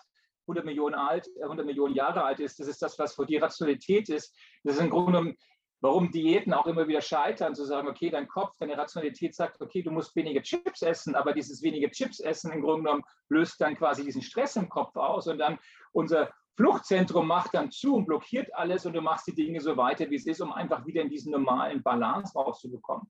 100 0.49 0.65
Millionen 0.65 0.95
alt, 0.95 1.29
100 1.41 1.65
Millionen 1.65 1.93
Jahre 1.93 2.23
alt 2.23 2.39
ist. 2.39 2.59
Das 2.59 2.67
ist 2.67 2.81
das, 2.81 2.97
was 2.97 3.15
für 3.15 3.25
die 3.25 3.37
Rationalität 3.37 4.09
ist. 4.09 4.35
Das 4.63 4.75
ist 4.75 4.81
im 4.81 4.89
Grunde 4.89 5.11
genommen 5.11 5.37
warum 5.81 6.11
Diäten 6.11 6.53
auch 6.53 6.67
immer 6.67 6.87
wieder 6.87 7.01
scheitern, 7.01 7.55
zu 7.55 7.65
sagen, 7.65 7.87
okay, 7.87 8.09
dein 8.09 8.27
Kopf, 8.27 8.55
deine 8.57 8.77
Rationalität 8.77 9.33
sagt, 9.33 9.61
okay, 9.61 9.81
du 9.81 9.91
musst 9.91 10.15
weniger 10.15 10.41
Chips 10.41 10.81
essen, 10.81 11.15
aber 11.15 11.33
dieses 11.33 11.61
wenige 11.61 11.89
Chips 11.89 12.19
essen 12.19 12.51
im 12.51 12.61
Grunde 12.61 12.83
genommen 12.83 13.03
löst 13.29 13.61
dann 13.61 13.77
quasi 13.77 14.03
diesen 14.03 14.21
Stress 14.21 14.55
im 14.55 14.69
Kopf 14.69 14.95
aus 14.97 15.27
und 15.27 15.37
dann 15.37 15.57
unser 15.91 16.31
Fluchtzentrum 16.57 17.25
macht 17.25 17.53
dann 17.53 17.71
zu 17.71 17.95
und 17.95 18.05
blockiert 18.05 18.53
alles 18.53 18.85
und 18.85 18.93
du 18.93 19.01
machst 19.01 19.27
die 19.27 19.35
Dinge 19.35 19.61
so 19.61 19.77
weiter, 19.77 20.09
wie 20.09 20.15
es 20.15 20.25
ist, 20.25 20.41
um 20.41 20.51
einfach 20.51 20.85
wieder 20.85 21.01
in 21.01 21.09
diesen 21.09 21.31
normalen 21.31 21.81
Balance 21.81 22.37
rauszubekommen. 22.37 23.09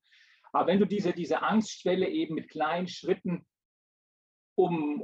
Aber 0.51 0.67
wenn 0.67 0.79
du 0.79 0.85
diese, 0.85 1.13
diese 1.13 1.41
Angstschwelle 1.41 2.07
eben 2.07 2.35
mit 2.35 2.49
kleinen 2.49 2.87
Schritten 2.87 3.47
um, 4.55 5.03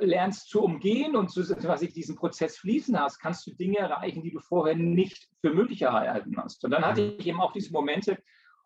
lernst 0.00 0.48
zu 0.48 0.62
umgehen 0.62 1.16
und 1.16 1.30
zu, 1.30 1.42
quasi 1.56 1.92
diesen 1.92 2.16
Prozess 2.16 2.58
fließen 2.58 2.98
hast, 2.98 3.18
kannst 3.18 3.46
du 3.46 3.52
Dinge 3.52 3.78
erreichen, 3.78 4.22
die 4.22 4.30
du 4.30 4.40
vorher 4.40 4.76
nicht 4.76 5.28
für 5.40 5.50
möglich 5.50 5.82
erhalten 5.82 6.36
hast. 6.36 6.64
Und 6.64 6.70
dann 6.70 6.84
hatte 6.84 7.02
mhm. 7.02 7.14
ich 7.18 7.26
eben 7.26 7.40
auch 7.40 7.52
diese 7.52 7.72
Momente, 7.72 8.18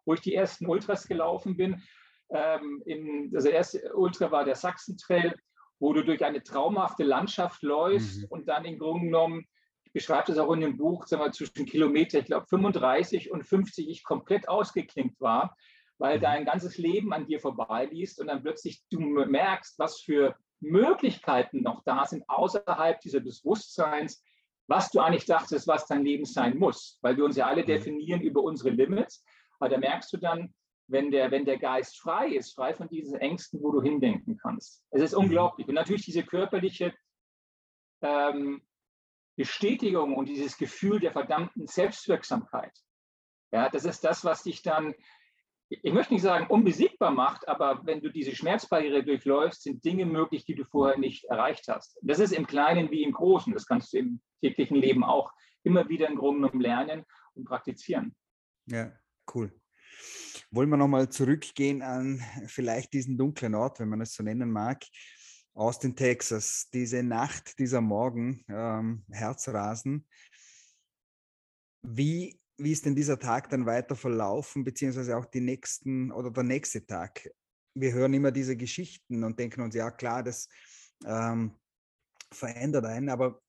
wo 0.04 0.14
ich 0.14 0.20
die 0.20 0.34
ersten 0.34 0.66
Ultras 0.66 1.06
gelaufen 1.06 1.56
bin. 1.56 1.82
Ähm, 2.30 2.82
in, 2.86 3.32
also 3.34 3.48
der 3.48 3.56
erste 3.56 3.94
Ultra 3.94 4.30
war 4.30 4.44
der 4.44 4.56
Sachsen-Trail, 4.56 5.34
wo 5.78 5.92
du 5.92 6.04
durch 6.04 6.24
eine 6.24 6.42
traumhafte 6.42 7.04
Landschaft 7.04 7.62
läufst 7.62 8.22
mhm. 8.22 8.26
und 8.28 8.48
dann 8.48 8.64
im 8.64 8.78
Grunde 8.78 9.06
genommen, 9.06 9.46
ich 9.84 9.92
beschreibe 9.92 10.26
das 10.28 10.38
auch 10.38 10.52
in 10.52 10.60
dem 10.60 10.76
Buch, 10.76 11.06
sagen 11.06 11.22
wir, 11.22 11.32
zwischen 11.32 11.66
Kilometer, 11.66 12.20
ich 12.20 12.26
glaube 12.26 12.46
35 12.46 13.30
und 13.30 13.44
50 13.44 13.88
ich 13.88 14.04
komplett 14.04 14.48
ausgeklinkt 14.48 15.20
war, 15.20 15.56
weil 15.98 16.18
mhm. 16.18 16.22
dein 16.22 16.44
ganzes 16.44 16.78
Leben 16.78 17.12
an 17.12 17.26
dir 17.26 17.40
vorbeiliest 17.40 18.20
und 18.20 18.28
dann 18.28 18.42
plötzlich 18.42 18.82
du 18.90 19.00
merkst, 19.00 19.78
was 19.78 20.00
für 20.00 20.36
Möglichkeiten 20.60 21.62
noch 21.62 21.82
da 21.84 22.04
sind 22.06 22.28
außerhalb 22.28 23.00
dieses 23.00 23.42
Bewusstseins, 23.42 24.22
was 24.66 24.90
du 24.90 25.00
eigentlich 25.00 25.24
dachtest, 25.24 25.66
was 25.66 25.86
dein 25.86 26.04
Leben 26.04 26.24
sein 26.24 26.58
muss, 26.58 26.98
weil 27.02 27.16
wir 27.16 27.24
uns 27.24 27.36
ja 27.36 27.46
alle 27.46 27.62
mhm. 27.62 27.66
definieren 27.66 28.20
über 28.20 28.42
unsere 28.42 28.70
Limits. 28.70 29.24
Aber 29.58 29.68
da 29.68 29.78
merkst 29.78 30.12
du 30.12 30.16
dann, 30.16 30.54
wenn 30.86 31.10
der, 31.10 31.30
wenn 31.30 31.44
der 31.44 31.58
Geist 31.58 31.98
frei 31.98 32.28
ist, 32.28 32.54
frei 32.54 32.74
von 32.74 32.88
diesen 32.88 33.18
Ängsten, 33.18 33.62
wo 33.62 33.72
du 33.72 33.82
hindenken 33.82 34.36
kannst. 34.36 34.82
Es 34.90 35.02
ist 35.02 35.12
mhm. 35.12 35.24
unglaublich. 35.24 35.66
Und 35.68 35.74
natürlich 35.74 36.04
diese 36.04 36.24
körperliche 36.24 36.94
ähm, 38.02 38.62
Bestätigung 39.36 40.16
und 40.16 40.28
dieses 40.28 40.56
Gefühl 40.56 41.00
der 41.00 41.12
verdammten 41.12 41.66
Selbstwirksamkeit. 41.66 42.72
Ja, 43.52 43.68
das 43.68 43.84
ist 43.84 44.04
das, 44.04 44.24
was 44.24 44.42
dich 44.42 44.62
dann 44.62 44.94
ich 45.70 45.92
möchte 45.92 46.12
nicht 46.12 46.22
sagen 46.22 46.48
unbesiegbar 46.48 47.12
macht, 47.12 47.46
aber 47.48 47.80
wenn 47.84 48.00
du 48.00 48.10
diese 48.10 48.34
Schmerzbarriere 48.34 49.04
durchläufst, 49.04 49.62
sind 49.62 49.84
Dinge 49.84 50.04
möglich, 50.04 50.44
die 50.44 50.56
du 50.56 50.64
vorher 50.64 50.98
nicht 50.98 51.24
erreicht 51.24 51.68
hast. 51.68 51.96
Das 52.02 52.18
ist 52.18 52.32
im 52.32 52.46
Kleinen 52.46 52.90
wie 52.90 53.04
im 53.04 53.12
Großen. 53.12 53.52
Das 53.52 53.66
kannst 53.66 53.92
du 53.92 53.98
im 53.98 54.20
täglichen 54.40 54.76
Leben 54.76 55.04
auch 55.04 55.32
immer 55.62 55.88
wieder 55.88 56.08
im 56.08 56.16
Grunde 56.16 56.40
genommen 56.40 56.60
lernen 56.60 57.04
und 57.34 57.44
praktizieren. 57.44 58.16
Ja, 58.66 58.92
cool. 59.34 59.52
Wollen 60.50 60.70
wir 60.70 60.76
nochmal 60.76 61.08
zurückgehen 61.08 61.82
an 61.82 62.20
vielleicht 62.46 62.92
diesen 62.92 63.16
dunklen 63.16 63.54
Ort, 63.54 63.78
wenn 63.78 63.88
man 63.88 64.00
es 64.00 64.14
so 64.14 64.24
nennen 64.24 64.50
mag, 64.50 64.82
Austin, 65.54 65.94
Texas. 65.94 66.68
Diese 66.72 67.02
Nacht, 67.02 67.58
dieser 67.58 67.80
Morgen, 67.80 68.44
ähm, 68.48 69.04
Herzrasen. 69.10 70.06
Wie 71.82 72.39
wie 72.62 72.72
ist 72.72 72.84
denn 72.84 72.94
dieser 72.94 73.18
Tag 73.18 73.48
dann 73.50 73.66
weiter 73.66 73.96
verlaufen, 73.96 74.64
beziehungsweise 74.64 75.16
auch 75.16 75.24
die 75.24 75.40
nächsten 75.40 76.12
oder 76.12 76.30
der 76.30 76.42
nächste 76.42 76.84
Tag? 76.84 77.28
Wir 77.74 77.92
hören 77.92 78.14
immer 78.14 78.30
diese 78.30 78.56
Geschichten 78.56 79.24
und 79.24 79.38
denken 79.38 79.62
uns, 79.62 79.74
ja 79.74 79.90
klar, 79.90 80.22
das 80.22 80.48
ähm, 81.06 81.56
verändert 82.32 82.84
einen, 82.84 83.08
aber 83.08 83.40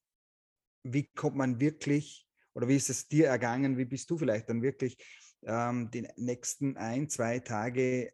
wie 0.83 1.07
kommt 1.13 1.35
man 1.35 1.59
wirklich 1.59 2.27
oder 2.53 2.67
wie 2.67 2.75
ist 2.75 2.89
es 2.89 3.07
dir 3.07 3.27
ergangen? 3.27 3.77
Wie 3.77 3.85
bist 3.85 4.09
du 4.09 4.17
vielleicht 4.17 4.49
dann 4.49 4.61
wirklich 4.61 4.97
ähm, 5.43 5.89
die 5.91 6.07
nächsten 6.17 6.77
ein, 6.77 7.09
zwei 7.09 7.39
Tage, 7.39 8.13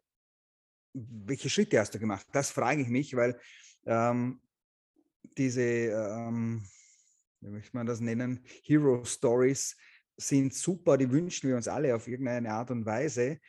welche 0.93 1.49
Schritte 1.49 1.79
hast 1.79 1.93
du 1.93 1.99
gemacht? 1.99 2.25
Das 2.31 2.51
frage 2.51 2.81
ich 2.81 2.87
mich, 2.87 3.15
weil 3.15 3.39
ähm, 3.85 4.41
diese, 5.37 5.61
ähm, 5.61 6.65
wie 7.41 7.49
möchte 7.49 7.75
man 7.75 7.85
das 7.85 7.99
nennen, 7.99 8.43
Hero 8.63 9.03
Stories, 9.05 9.75
sind 10.17 10.53
super, 10.53 10.97
die 10.97 11.11
wünschen 11.11 11.49
wir 11.49 11.55
uns 11.55 11.67
alle 11.67 11.95
auf 11.95 12.07
irgendeine 12.07 12.51
Art 12.51 12.71
und 12.71 12.85
Weise. 12.85 13.39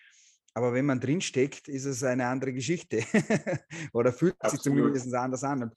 Aber 0.55 0.73
wenn 0.73 0.87
man 0.87 1.01
drinsteckt, 1.01 1.69
ist 1.69 1.85
es 1.85 2.03
eine 2.03 2.27
andere 2.27 2.53
Geschichte 2.53 3.05
oder 3.93 4.13
fühlt 4.13 4.35
Absolut. 4.39 4.53
sich 4.53 4.73
zumindest 4.73 5.15
anders 5.15 5.45
an. 5.45 5.63
Und 5.65 5.75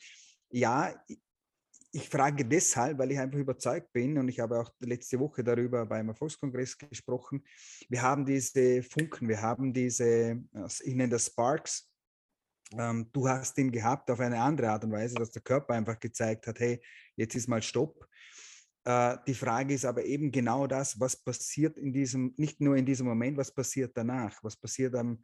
ja, 0.50 0.94
ich 1.94 2.10
frage 2.10 2.46
deshalb, 2.46 2.98
weil 2.98 3.12
ich 3.12 3.20
einfach 3.20 3.40
überzeugt 3.40 3.92
bin 3.92 4.18
und 4.18 4.30
ich 4.30 4.40
habe 4.40 4.60
auch 4.60 4.72
letzte 4.80 5.20
Woche 5.20 5.44
darüber 5.44 5.86
beim 5.86 6.10
Erfolgskongress 6.10 6.78
gesprochen. 6.78 7.44
Wir 7.90 8.02
haben 8.02 8.26
diese 8.26 8.82
Funken, 8.82 9.28
wir 9.28 9.42
haben 9.42 9.74
diese, 9.74 10.42
ich 10.84 10.96
nenne 10.96 11.10
das 11.10 11.28
Sparks. 11.28 11.90
Ähm, 12.78 13.10
du 13.12 13.28
hast 13.28 13.58
ihn 13.58 13.72
gehabt 13.72 14.10
auf 14.10 14.22
eine 14.22 14.40
andere 14.40 14.70
Art 14.70 14.86
und 14.86 14.94
Weise, 14.94 15.16
dass 15.16 15.32
der 15.32 15.42
Körper 15.42 15.74
einfach 15.74 16.00
gezeigt 16.00 16.48
hat, 16.48 16.60
hey, 16.60 16.82
jetzt 17.18 17.36
ist 17.36 17.50
mal 17.50 17.62
Stopp. 17.62 18.08
Äh, 18.84 19.18
die 19.28 19.34
Frage 19.34 19.74
ist 19.74 19.86
aber 19.86 20.04
eben 20.06 20.32
genau 20.32 20.68
das, 20.68 21.00
was 21.00 21.16
passiert 21.16 21.78
in 21.78 21.94
diesem, 21.94 22.34
nicht 22.38 22.62
nur 22.62 22.76
in 22.76 22.86
diesem 22.86 23.08
Moment, 23.08 23.38
was 23.38 23.54
passiert 23.54 23.96
danach, 23.96 24.44
was 24.44 24.56
passiert 24.56 24.96
am, 24.96 25.24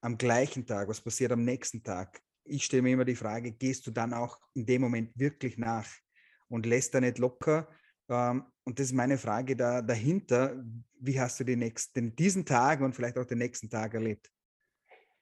am 0.00 0.16
gleichen 0.16 0.66
Tag, 0.66 0.88
was 0.88 1.00
passiert 1.00 1.32
am 1.32 1.44
nächsten 1.44 1.82
Tag. 1.82 2.20
Ich 2.44 2.64
stelle 2.64 2.82
mir 2.82 2.92
immer 2.92 3.04
die 3.04 3.16
Frage, 3.16 3.52
gehst 3.52 3.86
du 3.86 3.90
dann 3.90 4.14
auch 4.14 4.38
in 4.54 4.66
dem 4.66 4.82
Moment 4.82 5.10
wirklich 5.18 5.58
nach 5.58 5.88
und 6.48 6.64
lässt 6.64 6.94
da 6.94 7.00
nicht 7.00 7.18
locker? 7.18 7.68
Ähm, 8.08 8.44
und 8.64 8.78
das 8.78 8.86
ist 8.86 8.92
meine 8.94 9.18
Frage 9.18 9.56
da, 9.56 9.82
dahinter. 9.82 10.64
Wie 10.98 11.20
hast 11.20 11.38
du 11.40 11.44
den 11.44 11.58
nächsten, 11.58 12.16
diesen 12.16 12.46
Tag 12.46 12.80
und 12.80 12.94
vielleicht 12.94 13.18
auch 13.18 13.24
den 13.24 13.38
nächsten 13.38 13.68
Tag 13.68 13.94
erlebt? 13.94 14.30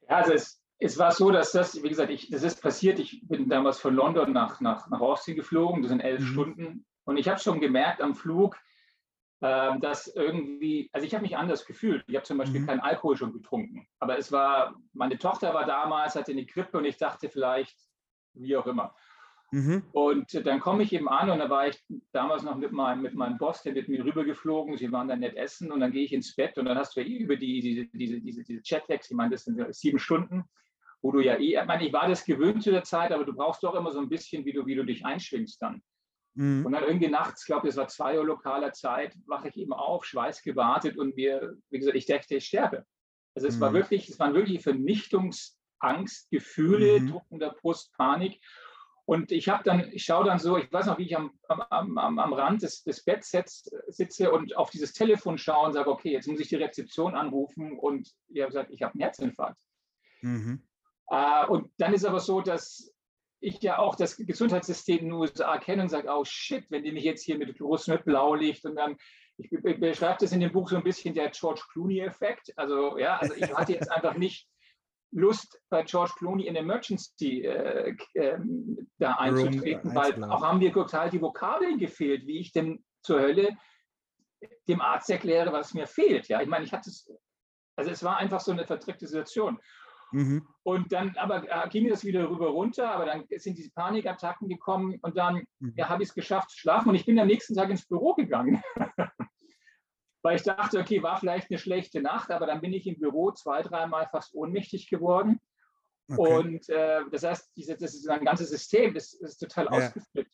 Ja, 0.09 0.19
also 0.19 0.33
es, 0.33 0.63
es 0.79 0.99
war 0.99 1.13
so, 1.13 1.31
dass 1.31 1.53
das, 1.53 1.83
wie 1.83 1.89
gesagt, 1.89 2.11
ich, 2.11 2.31
das 2.31 2.43
ist 2.43 2.61
passiert. 2.61 2.99
Ich 2.99 3.27
bin 3.27 3.49
damals 3.49 3.81
von 3.81 3.95
London 3.95 4.33
nach, 4.33 4.61
nach, 4.61 4.89
nach 4.91 5.01
Austin 5.01 5.35
geflogen. 5.35 5.83
Das 5.83 5.91
sind 5.91 6.01
elf 6.01 6.21
mhm. 6.21 6.27
Stunden. 6.27 6.87
Und 7.05 7.17
ich 7.17 7.29
habe 7.29 7.41
schon 7.41 7.61
gemerkt 7.61 8.01
am 8.01 8.15
Flug, 8.15 8.59
äh, 9.41 9.79
dass 9.81 10.07
irgendwie, 10.07 10.89
also 10.93 11.07
ich 11.07 11.15
habe 11.15 11.23
mich 11.23 11.37
anders 11.37 11.67
gefühlt. 11.67 12.05
Ich 12.09 12.15
habe 12.17 12.25
zum 12.25 12.39
Beispiel 12.39 12.61
mhm. 12.61 12.67
keinen 12.67 12.81
Alkohol 12.81 13.17
schon 13.17 13.33
getrunken. 13.33 13.87
Aber 13.99 14.17
es 14.19 14.33
war, 14.33 14.75
meine 14.93 15.19
Tochter 15.19 15.53
war 15.53 15.67
damals, 15.67 16.15
hatte 16.15 16.33
eine 16.33 16.47
Grippe 16.47 16.79
und 16.79 16.85
ich 16.85 16.97
dachte 16.97 17.29
vielleicht, 17.29 17.77
wie 18.33 18.57
auch 18.57 18.67
immer. 18.67 18.95
Mhm. 19.51 19.85
Und 19.93 20.47
dann 20.47 20.59
komme 20.61 20.83
ich 20.83 20.93
eben 20.93 21.09
an 21.09 21.31
und 21.31 21.39
da 21.39 21.49
war 21.49 21.69
ich 21.69 21.79
damals 22.11 22.43
noch 22.43 22.57
mit 22.57 22.73
meinem, 22.73 23.03
mit 23.03 23.15
meinem 23.15 23.39
Boss, 23.39 23.63
der 23.63 23.73
mit 23.73 23.89
mir 23.89 24.05
rübergeflogen. 24.05 24.77
Sie 24.77 24.91
waren 24.91 25.07
dann 25.07 25.21
nett 25.21 25.37
essen 25.37 25.71
und 25.71 25.81
dann 25.81 25.93
gehe 25.93 26.05
ich 26.05 26.13
ins 26.13 26.35
Bett 26.35 26.59
und 26.59 26.65
dann 26.65 26.77
hast 26.77 26.97
du 26.97 27.01
ja 27.01 27.07
eh 27.07 27.19
über 27.19 27.37
die, 27.37 27.61
diese, 27.61 27.85
diese, 27.87 28.21
diese, 28.21 28.43
diese 28.43 28.63
Chatlags, 28.63 29.11
ich 29.11 29.17
meine, 29.17 29.31
das 29.31 29.45
sind 29.45 29.63
sieben 29.75 29.99
Stunden, 29.99 30.45
wo 31.03 31.13
du 31.13 31.21
ja 31.21 31.37
eh, 31.37 31.61
ich 31.61 31.67
meine, 31.67 31.87
ich 31.87 31.93
war 31.93 32.09
das 32.09 32.25
gewöhnt 32.25 32.63
zu 32.63 32.73
der 32.73 32.83
Zeit, 32.83 33.13
aber 33.13 33.25
du 33.25 33.33
brauchst 33.33 33.63
doch 33.63 33.75
immer 33.75 33.93
so 33.93 34.01
ein 34.01 34.09
bisschen, 34.09 34.45
wie 34.45 34.53
du, 34.53 34.67
wie 34.67 34.75
du 34.75 34.85
dich 34.85 35.05
einschwingst 35.05 35.63
dann. 35.63 35.83
Mhm. 36.35 36.67
Und 36.67 36.73
dann 36.73 36.85
irgendwie 36.85 37.09
nachts, 37.09 37.43
ich 37.43 37.47
glaube, 37.47 37.69
es 37.69 37.77
war 37.77 37.89
zwei 37.89 38.19
Uhr 38.19 38.25
lokaler 38.25 38.73
Zeit, 38.73 39.17
wache 39.27 39.49
ich 39.49 39.57
eben 39.57 39.73
auf, 39.73 40.05
Schweiß 40.05 40.43
gewartet 40.43 40.97
und 40.97 41.17
mir, 41.17 41.57
wie 41.71 41.79
gesagt, 41.79 41.97
ich 41.97 42.07
dachte, 42.07 42.37
ich 42.37 42.47
sterbe. 42.47 42.85
Also 43.35 43.49
es 43.49 43.57
mhm. 43.57 43.61
war 43.61 43.73
wirklich, 43.73 44.09
es 44.09 44.19
waren 44.19 44.35
wirklich 44.35 44.63
Vernichtungsangst, 44.63 46.31
Gefühle, 46.31 47.01
mhm. 47.01 47.11
Druck 47.11 47.25
in 47.31 47.39
der 47.39 47.51
Brust, 47.61 47.93
Panik. 47.97 48.41
Und 49.07 49.33
ich 49.33 49.49
habe 49.49 49.63
dann, 49.65 49.91
ich 49.93 50.05
schaue 50.05 50.25
dann 50.25 50.39
so, 50.39 50.57
ich 50.57 50.73
weiß 50.73 50.87
noch, 50.87 50.99
wie 50.99 51.05
ich 51.05 51.17
am, 51.17 51.39
am, 51.49 51.99
am, 51.99 52.19
am 52.19 52.33
Rand 52.33 52.63
des, 52.63 52.83
des 52.85 53.05
Betts 53.05 53.33
sitze 53.89 54.33
und 54.33 54.57
auf 54.57 54.71
dieses 54.71 54.95
Telefon 54.95 55.37
schaue 55.37 55.67
und 55.67 55.73
sage, 55.75 55.91
okay, 55.91 56.11
jetzt 56.11 56.27
muss 56.27 56.41
ich 56.41 56.49
die 56.49 56.57
Rezeption 56.57 57.15
anrufen 57.15 57.79
und 57.79 58.11
ich 58.29 58.41
habe 58.41 58.49
gesagt, 58.49 58.71
ich 58.71 58.83
habe 58.83 58.95
einen 58.95 59.03
Herzinfarkt. 59.03 59.61
Mhm. 60.23 60.67
Äh, 61.09 61.47
und 61.47 61.71
dann 61.77 61.93
ist 61.93 62.07
aber 62.07 62.21
so, 62.21 62.41
dass 62.41 62.94
ich 63.45 63.63
ja 63.63 63.79
auch 63.79 63.95
das 63.95 64.17
Gesundheitssystem 64.17 64.99
in 64.99 65.05
den 65.07 65.13
USA 65.13 65.59
kenne 65.59 65.83
und 65.83 65.89
sage, 65.89 66.09
oh 66.11 66.25
shit, 66.25 66.65
wenn 66.71 66.83
die 66.83 66.93
mich 66.93 67.05
jetzt 67.05 67.25
hier 67.25 67.39
mit 67.39 67.57
großem 67.57 67.99
Blaulicht 68.05 68.65
und 68.65 68.77
dann, 68.77 68.97
ich, 69.37 69.51
beschreibe 69.51 70.19
das 70.21 70.33
in 70.33 70.41
dem 70.41 70.53
Buch 70.53 70.71
so 70.71 70.77
ein 70.77 70.83
bisschen 70.83 71.15
der 71.15 71.31
George 71.31 71.63
Clooney-Effekt. 71.73 72.53
Also 72.57 72.99
ja, 72.99 73.19
also 73.19 73.35
ich 73.35 73.55
hatte 73.55 73.73
jetzt 73.73 73.91
einfach 73.91 74.17
nicht 74.17 74.49
Lust, 75.13 75.61
bei 75.69 75.83
George 75.83 76.13
Clooney 76.19 76.47
in 76.47 76.57
Emergency 76.57 77.43
äh, 77.43 77.95
äh, 78.15 78.39
da 78.99 79.13
einzutreten, 79.13 79.95
weil 79.95 80.25
auch 80.25 80.43
haben 80.43 80.59
mir 80.59 80.73
total 80.73 81.11
die 81.11 81.21
Vokabeln 81.21 81.79
gefehlt, 81.79 82.27
wie 82.27 82.41
ich 82.41 82.53
denn 82.53 82.85
zur 83.03 83.21
Hölle 83.21 83.57
dem 84.69 84.81
Arzt 84.81 85.11
erkläre, 85.11 85.53
was 85.53 85.75
mir 85.75 85.87
fehlt. 85.87 86.29
Ja, 86.29 86.41
ich 86.41 86.49
meine, 86.49 86.65
ich 86.65 86.73
hatte 86.73 86.91
es, 86.91 87.09
also 87.77 87.91
es 87.91 88.03
war 88.03 88.17
einfach 88.17 88.41
so 88.41 88.53
eine 88.53 88.67
verdrückte 88.67 89.07
Situation. 89.07 89.61
Mhm. 90.15 90.47
Und 90.63 90.93
dann 90.93 91.17
aber 91.17 91.43
äh, 91.51 91.69
ging 91.71 91.89
das 91.89 92.05
wieder 92.05 92.31
rüber 92.31 92.49
runter, 92.49 92.89
aber 92.89 93.05
dann 93.05 93.25
sind 93.37 93.59
diese 93.59 93.73
Panikattacken 93.73 94.49
gekommen 94.49 95.01
und 95.03 95.17
dann 95.17 95.45
mhm. 95.59 95.75
ja, 95.77 95.89
habe 95.89 96.05
ich 96.05 96.11
es 96.11 96.15
geschafft 96.15 96.51
zu 96.51 96.59
schlafen 96.59 96.91
und 96.91 96.95
ich 96.95 97.05
bin 97.05 97.19
am 97.19 97.27
nächsten 97.27 97.57
Tag 97.57 97.69
ins 97.69 97.85
Büro 97.87 98.15
gegangen. 98.15 98.63
Weil 100.23 100.37
ich 100.37 100.45
dachte, 100.45 100.79
okay, 100.79 101.03
war 101.03 101.19
vielleicht 101.19 101.51
eine 101.51 101.59
schlechte 101.59 102.01
Nacht, 102.01 102.31
aber 102.31 102.47
dann 102.47 102.61
bin 102.61 102.73
ich 102.73 102.87
im 102.87 102.99
Büro 102.99 103.33
zwei, 103.33 103.61
dreimal 103.63 104.09
fast 104.09 104.35
ohnmächtig 104.35 104.89
geworden. 104.89 105.41
Okay. 106.09 106.37
Und 106.37 106.69
äh, 106.69 107.01
das 107.11 107.25
heißt, 107.25 107.51
diese, 107.57 107.77
das 107.77 107.95
ist 107.95 108.09
ein 108.09 108.25
ganzes 108.25 108.51
System, 108.51 108.95
das, 108.95 109.19
das 109.19 109.33
ist 109.33 109.39
total 109.39 109.65
ja. 109.65 109.71
ausgeflippt. 109.73 110.33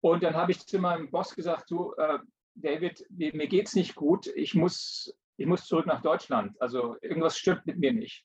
Und 0.00 0.22
dann 0.22 0.34
habe 0.34 0.52
ich 0.52 0.66
zu 0.66 0.78
meinem 0.78 1.10
Boss 1.10 1.34
gesagt, 1.34 1.70
du, 1.70 1.92
äh, 1.98 2.18
David, 2.54 3.04
mir 3.10 3.46
geht 3.46 3.68
es 3.68 3.74
nicht 3.74 3.94
gut, 3.94 4.26
ich 4.28 4.54
muss, 4.54 5.14
ich 5.36 5.46
muss 5.46 5.66
zurück 5.66 5.86
nach 5.86 6.00
Deutschland. 6.00 6.60
Also 6.62 6.96
irgendwas 7.02 7.36
stimmt 7.36 7.66
mit 7.66 7.78
mir 7.78 7.92
nicht. 7.92 8.24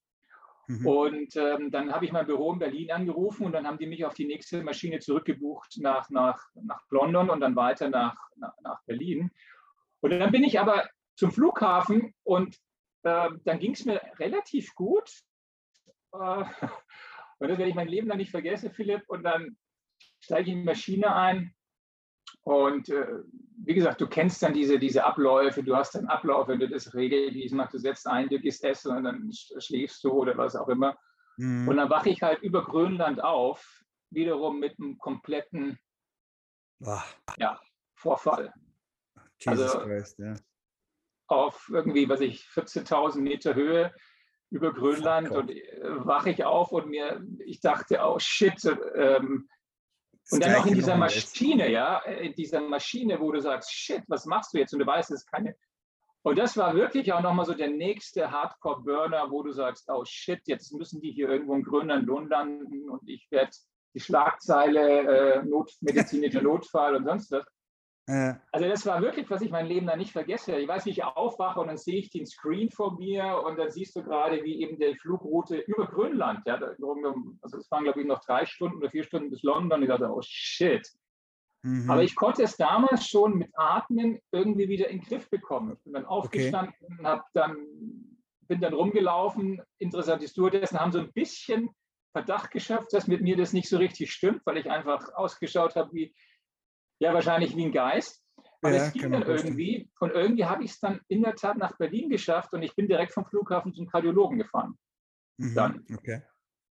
Mhm. 0.80 0.88
Und 0.88 1.36
ähm, 1.36 1.70
dann 1.70 1.92
habe 1.92 2.06
ich 2.06 2.12
mein 2.12 2.25
Büro 2.25 2.54
in 2.54 2.60
Berlin 2.60 2.92
angerufen 2.92 3.46
und 3.46 3.51
dann 3.51 3.68
haben 3.68 3.78
die 3.78 3.88
mich 3.88 4.06
auf 4.06 4.13
die 4.13 4.25
nächste 4.25 4.63
Maschine 4.63 5.00
zurückgebucht 5.00 5.78
nach, 5.80 6.10
nach, 6.10 6.48
nach 6.54 6.82
London 6.90 7.30
und 7.30 7.42
dann 7.42 7.56
weiter 7.56 7.90
nach, 7.90 8.16
nach, 8.38 8.54
nach 8.62 8.82
Berlin. 8.86 9.32
Und 10.00 10.12
dann 10.12 10.32
bin 10.32 10.44
ich 10.44 10.60
aber 10.60 10.90
zum 11.16 11.32
Flughafen 11.32 12.13
und 12.24 12.56
äh, 13.04 13.30
dann 13.44 13.60
ging 13.60 13.74
es 13.74 13.86
mir 13.86 14.01
relativ 14.18 14.74
gut. 14.75 15.12
Äh, 16.13 16.18
und 17.40 17.50
das 17.50 17.58
werde 17.58 17.70
ich 17.70 17.75
mein 17.75 17.90
Leben 17.90 18.08
lang 18.08 18.18
nicht 18.18 18.32
vergessen, 18.32 18.72
Philipp. 18.72 19.04
Und 19.08 19.24
dann 19.24 19.58
steige 20.22 20.44
ich 20.44 20.54
in 20.54 20.60
die 20.60 20.66
Maschine 20.66 21.13
ein 21.16 21.54
und 22.44 22.90
äh, 22.90 23.20
wie 23.64 23.76
gesagt, 23.76 24.02
du 24.02 24.08
kennst 24.08 24.42
dann 24.42 24.54
diese, 24.54 24.80
diese 24.80 25.04
Abläufe, 25.04 25.64
du 25.64 25.76
hast 25.76 25.94
dann 25.94 26.08
Ablauf, 26.08 26.48
wenn 26.48 26.60
du 26.60 26.68
das 26.68 26.94
regelmäßig 26.94 27.52
machst, 27.52 27.74
du 27.74 27.78
setzt 27.78 28.08
ein, 28.08 28.30
du 28.30 28.40
gehst 28.40 28.64
essen 28.64 28.96
und 28.98 29.04
dann 29.04 29.30
schläfst 29.32 30.04
du 30.04 30.12
oder 30.12 30.36
was 30.38 30.56
auch 30.56 30.68
immer. 30.68 30.98
Mhm. 31.38 31.68
Und 31.68 31.78
dann 31.78 31.90
wache 31.90 32.10
ich 32.10 32.24
halt 32.24 32.42
über 32.42 32.64
Grönland 32.64 33.24
auf, 33.24 33.84
wiederum 34.10 34.60
mit 34.60 34.80
einem 34.80 34.98
kompletten 34.98 35.78
ja, 37.38 37.60
Vorfall. 37.96 38.52
Jesus 39.40 39.76
also 39.76 39.80
Christ, 39.86 40.20
ja. 40.20 40.34
auf 41.28 41.70
irgendwie, 41.72 42.10
was 42.10 42.22
ich, 42.22 42.44
14.000 42.48 43.20
Meter 43.22 43.54
Höhe 43.54 43.94
über 44.50 44.74
Grönland 44.74 45.32
oh 45.32 45.40
und 45.40 45.52
äh, 45.52 46.06
wache 46.06 46.32
ich 46.32 46.44
auf 46.44 46.72
und 46.72 46.90
mir, 46.90 47.24
ich 47.46 47.62
dachte, 47.62 48.00
oh 48.04 48.18
shit, 48.20 48.60
ähm, 48.96 49.48
und 50.30 50.44
dann 50.44 50.54
noch 50.54 50.66
in 50.66 50.75
dieser 50.75 50.96
Maschine, 50.96 51.70
ja, 51.70 52.00
in 52.00 52.34
dieser 52.34 52.62
Maschine, 52.62 53.20
wo 53.20 53.32
du 53.32 53.42
sagst, 53.42 53.74
shit, 53.74 54.04
was 54.08 54.25
machst 54.25 54.54
du 54.54 54.60
jetzt? 54.60 54.74
Und 54.74 54.80
du 54.80 54.86
weißt, 54.86 55.12
es 55.12 55.22
ist 55.22 55.32
keine. 55.32 55.56
Und 56.24 56.38
das 56.38 56.56
war 56.56 56.75
wirklich 56.75 57.12
auch 57.13 57.22
nochmal 57.22 57.46
so 57.46 57.54
der 57.54 57.70
nächste 57.70 58.30
Hardcore-Burner, 58.30 59.32
wo 59.32 59.42
du 59.42 59.51
sagst, 59.51 59.90
oh 59.90 60.06
shit, 60.06 60.42
jetzt 60.46 60.72
müssen 60.74 61.01
die 61.01 61.12
hier 61.12 61.30
irgendwo 61.30 61.56
in 61.56 61.63
Grönland 61.63 62.08
landen 62.30 62.90
und 62.90 63.10
ich 63.10 63.28
werde 63.32 63.51
die 63.94 64.00
Schlagzeile 64.00 65.40
äh, 65.40 65.44
Not, 65.44 65.74
medizinischer 65.82 66.42
Notfall 66.42 66.96
und 66.96 67.06
sonst 67.06 67.32
was. 67.32 67.46
Also 68.08 68.67
das 68.67 68.86
war 68.86 69.01
wirklich, 69.01 69.29
was 69.29 69.41
ich 69.41 69.51
mein 69.51 69.67
Leben 69.67 69.88
da 69.88 69.96
nicht 69.96 70.12
vergesse. 70.12 70.58
Ich 70.58 70.67
weiß, 70.67 70.86
wie 70.86 70.89
ich 70.89 71.03
aufwache 71.03 71.60
und 71.60 71.67
dann 71.67 71.77
sehe 71.77 72.00
ich 72.00 72.10
den 72.10 72.25
Screen 72.25 72.70
vor 72.70 72.98
mir 72.98 73.42
und 73.46 73.57
dann 73.57 73.70
siehst 73.70 73.96
du 73.96 74.03
gerade, 74.03 74.44
wie 74.44 74.61
eben 74.61 74.77
die 74.77 74.96
Flugroute 74.96 75.57
über 75.57 75.87
Grönland, 75.87 76.42
ja, 76.46 76.55
also 76.55 77.57
es 77.57 77.72
waren 77.72 77.83
glaube 77.83 78.01
ich 78.01 78.07
noch 78.07 78.20
drei 78.25 78.46
Stunden 78.46 78.77
oder 78.77 78.90
vier 78.90 79.03
Stunden 79.03 79.29
bis 79.29 79.44
London. 79.44 79.81
Ich 79.83 79.90
dachte, 79.90 80.09
oh 80.11 80.22
shit. 80.22 80.87
Mhm. 81.64 81.90
Aber 81.90 82.03
ich 82.03 82.16
konnte 82.16 82.44
es 82.44 82.57
damals 82.57 83.07
schon 83.07 83.37
mit 83.37 83.51
Atmen 83.55 84.20
irgendwie 84.31 84.68
wieder 84.68 84.90
in 84.90 85.00
den 85.00 85.07
Griff 85.07 85.29
bekommen. 85.29 85.74
Ich 85.74 85.83
bin 85.83 85.94
dann 85.94 86.05
aufgestanden, 86.05 86.74
okay. 86.81 87.03
habe 87.03 87.24
dann, 87.33 87.55
bin 88.48 88.61
dann 88.61 88.74
rumgelaufen. 88.74 89.61
Interessant 89.77 90.24
ist, 90.24 90.37
dessen 90.37 90.79
haben 90.79 90.92
so 90.92 91.00
ein 91.00 91.14
bisschen 91.14 91.70
Verdacht 92.14 92.51
geschafft, 92.51 92.87
dass 92.92 93.07
mit 93.07 93.22
mir 93.22 93.37
das 93.37 93.53
nicht 93.53 93.70
so 93.70 93.77
richtig 93.77 94.11
stimmt, 94.11 94.42
weil 94.46 94.57
ich 94.57 94.70
einfach 94.70 95.14
ausgeschaut 95.14 95.75
habe 95.75 95.94
wie 95.94 96.14
ja, 97.01 97.14
wahrscheinlich 97.16 97.55
wie 97.55 97.66
ein 97.66 97.72
Geist. 97.72 98.24
Aber 98.61 98.75
ja, 98.75 98.85
es 98.85 98.94
ging 98.94 99.11
dann 99.11 99.24
irgendwie. 99.24 99.90
Und 100.00 100.11
irgendwie 100.11 100.46
habe 100.46 100.64
ich 100.64 100.72
es 100.72 100.79
dann 100.79 101.01
in 101.07 101.24
der 101.24 101.35
Tat 101.35 101.57
nach 101.57 101.75
Berlin 101.77 102.09
geschafft 102.09 102.53
und 102.53 102.61
ich 102.61 102.75
bin 102.75 102.87
direkt 102.87 103.11
vom 103.11 103.25
Flughafen 103.25 103.74
zum 103.74 103.87
Kardiologen 103.87 104.37
gefahren. 104.37 104.77
Mhm, 105.37 105.55
dann. 105.55 105.85
Okay. 105.92 106.22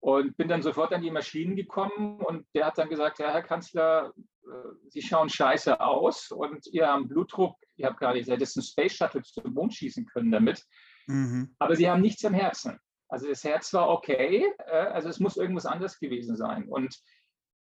Und 0.00 0.36
bin 0.36 0.48
dann 0.48 0.62
sofort 0.62 0.92
an 0.92 1.00
die 1.00 1.10
Maschinen 1.10 1.56
gekommen 1.56 2.20
und 2.20 2.46
der 2.54 2.66
hat 2.66 2.76
dann 2.76 2.90
gesagt, 2.90 3.18
ja, 3.18 3.32
Herr 3.32 3.42
Kanzler, 3.42 4.12
äh, 4.44 4.50
Sie 4.88 5.00
schauen 5.00 5.30
scheiße 5.30 5.80
aus 5.80 6.30
und 6.30 6.66
Ihr 6.66 6.86
haben 6.86 7.08
Blutdruck, 7.08 7.56
ihr 7.76 7.86
habt 7.86 7.98
gerade 7.98 8.18
gesagt, 8.18 8.42
das 8.42 8.50
ist 8.50 8.56
ein 8.56 8.62
Space 8.62 8.92
Shuttle 8.92 9.22
zum 9.22 9.54
Mond 9.54 9.74
schießen 9.74 10.04
können 10.06 10.30
damit. 10.30 10.62
Mhm. 11.06 11.56
Aber 11.58 11.74
Sie 11.74 11.88
haben 11.88 12.02
nichts 12.02 12.22
am 12.26 12.34
Herzen. 12.34 12.78
Also 13.08 13.26
das 13.28 13.42
Herz 13.42 13.72
war 13.72 13.88
okay, 13.88 14.46
äh, 14.66 14.76
also 14.76 15.08
es 15.08 15.20
muss 15.20 15.38
irgendwas 15.38 15.64
anderes 15.64 15.98
gewesen 15.98 16.36
sein. 16.36 16.68
Und 16.68 16.94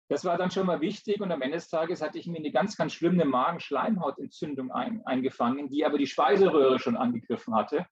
das 0.10 0.24
war 0.24 0.38
dann 0.38 0.52
schon 0.52 0.66
mal 0.66 0.80
wichtig 0.80 1.20
und 1.20 1.32
am 1.32 1.42
Ende 1.42 1.58
des 1.58 1.70
Tages 1.70 2.02
hatte 2.02 2.18
ich 2.18 2.28
mir 2.28 2.38
eine 2.38 2.52
ganz, 2.52 2.78
ganz 2.78 2.94
schlimme 2.94 3.26
Magenschleimhautentzündung 3.26 4.72
ein, 4.72 5.06
eingefangen, 5.06 5.70
die 5.70 5.86
aber 5.86 5.98
die 5.98 6.08
Speiseröhre 6.08 6.80
schon 6.80 6.96
angegriffen 6.96 7.54
hatte. 7.56 7.86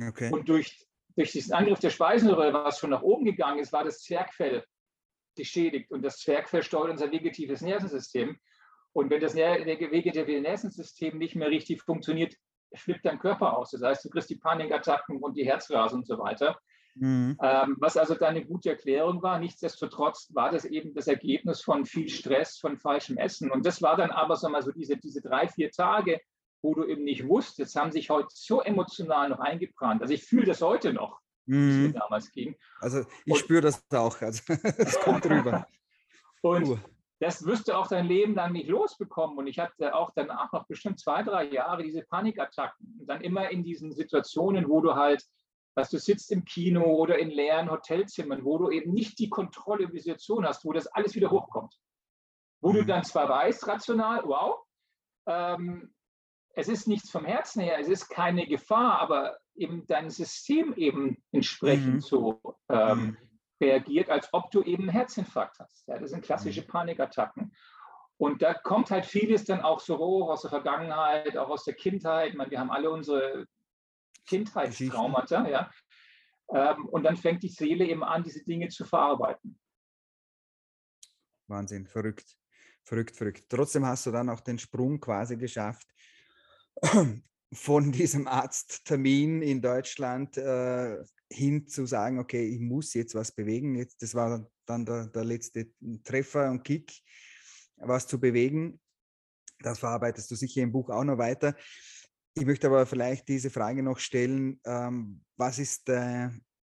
Okay. 0.00 0.30
Und 0.30 0.48
durch, 0.48 0.86
durch 1.16 1.32
diesen 1.32 1.54
Angriff 1.54 1.80
der 1.80 1.90
Speiseröhre, 1.90 2.52
was 2.52 2.78
schon 2.78 2.90
nach 2.90 3.02
oben 3.02 3.24
gegangen 3.24 3.60
ist, 3.60 3.72
war 3.72 3.84
das 3.84 4.02
Zwergfell 4.02 4.64
geschädigt 5.36 5.90
und 5.90 6.02
das 6.02 6.18
Zwergfell 6.18 6.62
steuert 6.62 6.90
unser 6.90 7.10
vegetatives 7.10 7.62
Nervensystem. 7.62 8.38
Und 8.92 9.10
wenn 9.10 9.20
das 9.20 9.34
vegetative 9.34 10.40
Nervensystem 10.40 11.18
nicht 11.18 11.34
mehr 11.34 11.48
richtig 11.48 11.82
funktioniert, 11.82 12.36
flippt 12.74 13.04
dein 13.04 13.18
Körper 13.18 13.56
aus. 13.56 13.70
Das 13.70 13.82
heißt, 13.82 14.04
du 14.04 14.10
kriegst 14.10 14.30
die 14.30 14.36
Panikattacken 14.36 15.16
und 15.16 15.36
die 15.36 15.44
Herzrasen 15.44 16.00
und 16.00 16.06
so 16.06 16.18
weiter. 16.18 16.58
Mhm. 16.96 17.36
Ähm, 17.42 17.76
was 17.80 17.96
also 17.96 18.14
dann 18.14 18.36
eine 18.36 18.44
gute 18.44 18.70
Erklärung 18.70 19.22
war. 19.22 19.38
Nichtsdestotrotz 19.38 20.28
war 20.32 20.50
das 20.50 20.64
eben 20.64 20.94
das 20.94 21.08
Ergebnis 21.08 21.60
von 21.60 21.84
viel 21.84 22.08
Stress, 22.08 22.58
von 22.58 22.78
falschem 22.78 23.16
Essen. 23.16 23.50
Und 23.50 23.66
das 23.66 23.82
war 23.82 23.96
dann 23.96 24.10
aber 24.10 24.36
so 24.36 24.48
mal 24.48 24.62
so 24.62 24.70
diese, 24.70 24.96
diese 24.96 25.20
drei, 25.20 25.48
vier 25.48 25.70
Tage, 25.70 26.20
wo 26.62 26.74
du 26.74 26.84
eben 26.84 27.04
nicht 27.04 27.26
wusstest, 27.26 27.76
haben 27.76 27.92
sich 27.92 28.10
heute 28.10 28.28
so 28.30 28.62
emotional 28.62 29.28
noch 29.28 29.40
eingebrannt. 29.40 30.02
Also 30.02 30.14
ich 30.14 30.24
fühle 30.24 30.46
das 30.46 30.62
heute 30.62 30.92
noch, 30.92 31.20
wie 31.46 31.56
es 31.56 31.76
mir 31.76 31.88
mhm. 31.88 31.94
damals 31.94 32.30
ging. 32.30 32.56
Also 32.80 33.04
ich 33.26 33.38
spüre 33.38 33.60
das 33.60 33.84
auch. 33.92 34.20
Also 34.20 34.42
es 34.78 34.98
kommt 35.00 35.24
drüber. 35.24 35.66
Und 36.42 36.68
uh. 36.68 36.78
das 37.20 37.44
wirst 37.44 37.68
du 37.68 37.72
auch 37.72 37.88
dein 37.88 38.06
Leben 38.06 38.34
lang 38.34 38.52
nicht 38.52 38.68
losbekommen. 38.68 39.36
Und 39.36 39.46
ich 39.48 39.58
hatte 39.58 39.94
auch 39.94 40.12
danach 40.14 40.52
noch 40.52 40.66
bestimmt 40.66 41.00
zwei, 41.00 41.22
drei 41.22 41.44
Jahre 41.44 41.82
diese 41.82 42.02
Panikattacken. 42.02 42.98
Und 43.00 43.06
dann 43.08 43.20
immer 43.20 43.50
in 43.50 43.64
diesen 43.64 43.92
Situationen, 43.92 44.68
wo 44.68 44.80
du 44.80 44.94
halt 44.94 45.24
dass 45.74 45.90
du 45.90 45.98
sitzt 45.98 46.30
im 46.30 46.44
Kino 46.44 46.84
oder 46.84 47.18
in 47.18 47.30
leeren 47.30 47.70
Hotelzimmern, 47.70 48.44
wo 48.44 48.58
du 48.58 48.70
eben 48.70 48.92
nicht 48.92 49.18
die 49.18 49.28
Kontrolle 49.28 49.84
über 49.84 49.92
die 49.92 50.00
Situation 50.00 50.46
hast, 50.46 50.64
wo 50.64 50.72
das 50.72 50.86
alles 50.86 51.14
wieder 51.14 51.30
hochkommt. 51.30 51.74
Wo 52.60 52.72
du 52.72 52.82
mhm. 52.82 52.86
dann 52.86 53.04
zwar 53.04 53.28
weißt, 53.28 53.66
rational, 53.66 54.22
wow, 54.24 54.60
ähm, 55.26 55.94
es 56.54 56.68
ist 56.68 56.86
nichts 56.86 57.10
vom 57.10 57.24
Herzen 57.24 57.62
her, 57.62 57.78
es 57.78 57.88
ist 57.88 58.08
keine 58.08 58.46
Gefahr, 58.46 59.00
aber 59.00 59.36
eben 59.56 59.86
dein 59.86 60.10
System 60.10 60.74
eben 60.74 61.22
entsprechend 61.32 61.94
mhm. 61.94 62.00
so 62.00 62.40
ähm, 62.68 62.98
mhm. 62.98 63.16
reagiert, 63.60 64.10
als 64.10 64.28
ob 64.32 64.50
du 64.50 64.62
eben 64.62 64.84
einen 64.84 64.92
Herzinfarkt 64.92 65.58
hast. 65.58 65.86
Ja, 65.88 65.98
das 65.98 66.10
sind 66.10 66.24
klassische 66.24 66.62
mhm. 66.62 66.68
Panikattacken. 66.68 67.52
Und 68.16 68.42
da 68.42 68.54
kommt 68.54 68.92
halt 68.92 69.06
vieles 69.06 69.44
dann 69.44 69.60
auch 69.62 69.80
so 69.80 69.98
hoch 69.98 70.30
aus 70.30 70.42
der 70.42 70.50
Vergangenheit, 70.50 71.36
auch 71.36 71.48
aus 71.48 71.64
der 71.64 71.74
Kindheit. 71.74 72.34
Meine, 72.34 72.50
wir 72.50 72.60
haben 72.60 72.70
alle 72.70 72.90
unsere 72.90 73.46
Kindheitstraumata, 74.26 75.48
ja. 75.48 75.70
Ähm, 76.52 76.86
und 76.86 77.04
dann 77.04 77.16
fängt 77.16 77.42
die 77.42 77.48
Seele 77.48 77.86
eben 77.86 78.04
an, 78.04 78.22
diese 78.22 78.44
Dinge 78.44 78.68
zu 78.68 78.84
verarbeiten. 78.84 79.58
Wahnsinn, 81.48 81.86
verrückt, 81.86 82.38
verrückt, 82.84 83.16
verrückt. 83.16 83.46
Trotzdem 83.48 83.84
hast 83.86 84.06
du 84.06 84.10
dann 84.10 84.28
auch 84.28 84.40
den 84.40 84.58
Sprung 84.58 85.00
quasi 85.00 85.36
geschafft 85.36 85.86
von 87.52 87.92
diesem 87.92 88.26
Arzttermin 88.26 89.42
in 89.42 89.60
Deutschland 89.60 90.36
äh, 90.36 91.02
hin 91.30 91.66
zu 91.66 91.86
sagen, 91.86 92.18
okay, 92.18 92.46
ich 92.46 92.60
muss 92.60 92.94
jetzt 92.94 93.14
was 93.14 93.32
bewegen. 93.32 93.74
Jetzt, 93.74 94.02
das 94.02 94.14
war 94.14 94.46
dann 94.66 94.86
der, 94.86 95.06
der 95.06 95.24
letzte 95.24 95.70
Treffer 96.04 96.50
und 96.50 96.64
Kick, 96.64 96.92
was 97.76 98.06
zu 98.06 98.18
bewegen. 98.18 98.80
Das 99.60 99.78
verarbeitest 99.78 100.30
du 100.30 100.34
sicher 100.34 100.62
im 100.62 100.72
Buch 100.72 100.90
auch 100.90 101.04
noch 101.04 101.18
weiter. 101.18 101.56
Ich 102.36 102.46
möchte 102.46 102.66
aber 102.66 102.84
vielleicht 102.84 103.28
diese 103.28 103.48
Frage 103.48 103.82
noch 103.82 103.98
stellen, 103.98 104.60
ähm, 104.64 105.22
was 105.36 105.60
ist 105.60 105.88
äh, 105.88 106.30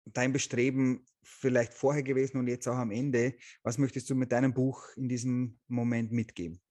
dein 0.06 0.32
Bestreben 0.32 1.04
vielleicht 1.24 1.74
vorher 1.74 2.04
gewesen 2.04 2.38
und 2.38 2.48
jetzt 2.48 2.67
auch 2.67 2.76
am 2.76 2.91
Ende? 2.91 3.34
Was 3.63 3.80
möchtest 3.80 4.10
du 4.10 4.15
mit 4.15 4.32
deinem 4.32 4.54
Buch 4.54 4.84
in 4.96 5.10
diesem 5.10 5.60
Moment 5.67 6.12
mitgeben? 6.12 6.62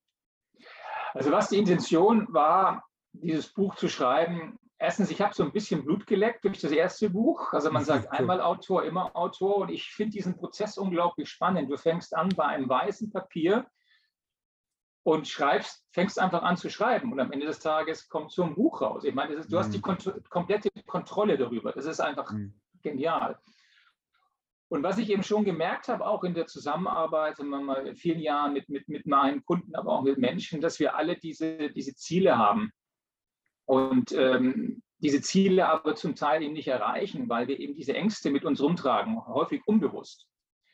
Also 1.14 1.32
was 1.32 1.48
die 1.48 1.58
Intention 1.58 2.26
war, 2.32 2.84
dieses 3.12 3.52
Buch 3.52 3.74
zu 3.74 3.88
schreiben, 3.88 4.56
erstens, 4.78 5.10
ich 5.10 5.20
habe 5.20 5.34
so 5.34 5.42
ein 5.42 5.52
bisschen 5.52 5.84
Blut 5.84 6.06
geleckt 6.06 6.44
durch 6.44 6.60
das 6.60 6.70
erste 6.70 7.10
Buch. 7.10 7.52
Also 7.52 7.72
man 7.72 7.84
sagt 7.84 8.08
einmal 8.12 8.40
Autor, 8.40 8.84
immer 8.84 9.16
Autor. 9.16 9.56
Und 9.58 9.70
ich 9.70 9.90
finde 9.90 10.12
diesen 10.12 10.36
Prozess 10.36 10.78
unglaublich 10.78 11.28
spannend. 11.28 11.70
Du 11.70 11.76
fängst 11.76 12.14
an 12.14 12.28
bei 12.36 12.44
einem 12.44 12.68
weißen 12.68 13.10
Papier 13.10 13.66
und 15.06 15.28
schreibst, 15.28 15.86
fängst 15.92 16.18
einfach 16.18 16.42
an 16.42 16.56
zu 16.56 16.68
schreiben. 16.68 17.12
Und 17.12 17.20
am 17.20 17.30
Ende 17.30 17.46
des 17.46 17.60
Tages 17.60 18.08
kommt 18.08 18.32
so 18.32 18.42
ein 18.42 18.56
Buch 18.56 18.80
raus. 18.80 19.04
Ich 19.04 19.14
meine, 19.14 19.34
ist, 19.34 19.52
du 19.52 19.56
hast 19.56 19.72
die 19.72 19.78
mhm. 19.78 19.82
kont 19.82 20.12
komplette 20.28 20.68
Kontrolle 20.84 21.38
darüber. 21.38 21.70
Das 21.70 21.86
ist 21.86 22.00
einfach 22.00 22.32
mhm. 22.32 22.54
genial. 22.82 23.38
Und 24.66 24.82
was 24.82 24.98
ich 24.98 25.08
eben 25.08 25.22
schon 25.22 25.44
gemerkt 25.44 25.86
habe, 25.86 26.04
auch 26.04 26.24
in 26.24 26.34
der 26.34 26.48
Zusammenarbeit, 26.48 27.36
sagen 27.36 27.50
wir 27.50 27.60
mal, 27.60 27.86
in 27.86 27.94
vielen 27.94 28.18
Jahren 28.18 28.52
mit, 28.52 28.68
mit, 28.68 28.88
mit 28.88 29.06
meinen 29.06 29.44
Kunden, 29.44 29.76
aber 29.76 29.92
auch 29.92 30.02
mit 30.02 30.18
Menschen, 30.18 30.60
dass 30.60 30.80
wir 30.80 30.96
alle 30.96 31.16
diese, 31.16 31.70
diese 31.70 31.94
Ziele 31.94 32.36
haben. 32.36 32.72
Und 33.64 34.10
ähm, 34.10 34.82
diese 34.98 35.22
Ziele 35.22 35.68
aber 35.68 35.94
zum 35.94 36.16
Teil 36.16 36.42
eben 36.42 36.54
nicht 36.54 36.66
erreichen, 36.66 37.28
weil 37.28 37.46
wir 37.46 37.60
eben 37.60 37.76
diese 37.76 37.94
Ängste 37.94 38.32
mit 38.32 38.44
uns 38.44 38.60
rumtragen, 38.60 39.24
häufig 39.24 39.62
unbewusst. 39.66 40.26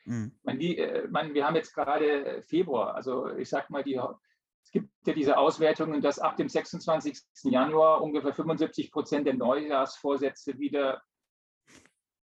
Mhm. 0.04 0.32
Man, 0.42 0.58
die, 0.58 0.78
äh, 0.78 1.08
man, 1.08 1.34
wir 1.34 1.46
haben 1.46 1.56
jetzt 1.56 1.74
gerade 1.74 2.42
Februar, 2.46 2.94
also 2.94 3.28
ich 3.30 3.48
sag 3.48 3.70
mal, 3.70 3.82
die, 3.82 4.00
es 4.64 4.70
gibt 4.70 4.90
ja 5.06 5.12
diese 5.12 5.38
Auswertungen, 5.38 6.00
dass 6.00 6.18
ab 6.18 6.36
dem 6.36 6.48
26. 6.48 7.18
Januar 7.44 8.02
ungefähr 8.02 8.32
75 8.32 8.90
Prozent 8.90 9.26
der 9.26 9.34
Neujahrsvorsätze 9.34 10.58
wieder 10.58 11.02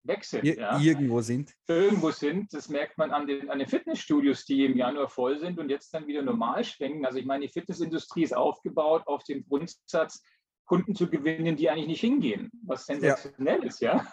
weg 0.03 0.23
sind. 0.23 0.43
Ir 0.45 0.57
ja. 0.57 0.79
Irgendwo 0.79 1.21
sind. 1.21 1.53
Irgendwo 1.67 2.11
sind. 2.11 2.53
Das 2.53 2.69
merkt 2.69 2.97
man 2.97 3.11
an 3.11 3.27
den, 3.27 3.49
an 3.49 3.59
den 3.59 3.67
Fitnessstudios, 3.67 4.45
die 4.45 4.65
im 4.65 4.77
Januar 4.77 5.09
voll 5.09 5.37
sind 5.39 5.59
und 5.59 5.69
jetzt 5.69 5.93
dann 5.93 6.07
wieder 6.07 6.21
normal 6.21 6.63
schwenken. 6.63 7.05
Also 7.05 7.19
ich 7.19 7.25
meine, 7.25 7.45
die 7.45 7.51
Fitnessindustrie 7.51 8.23
ist 8.23 8.35
aufgebaut 8.35 9.03
auf 9.05 9.23
dem 9.23 9.45
Grundsatz, 9.47 10.23
Kunden 10.65 10.95
zu 10.95 11.09
gewinnen, 11.09 11.55
die 11.55 11.69
eigentlich 11.69 11.87
nicht 11.87 12.01
hingehen, 12.01 12.51
was 12.63 12.85
sensationell 12.85 13.59
ja. 13.59 13.65
ist, 13.65 13.81
ja. 13.81 14.05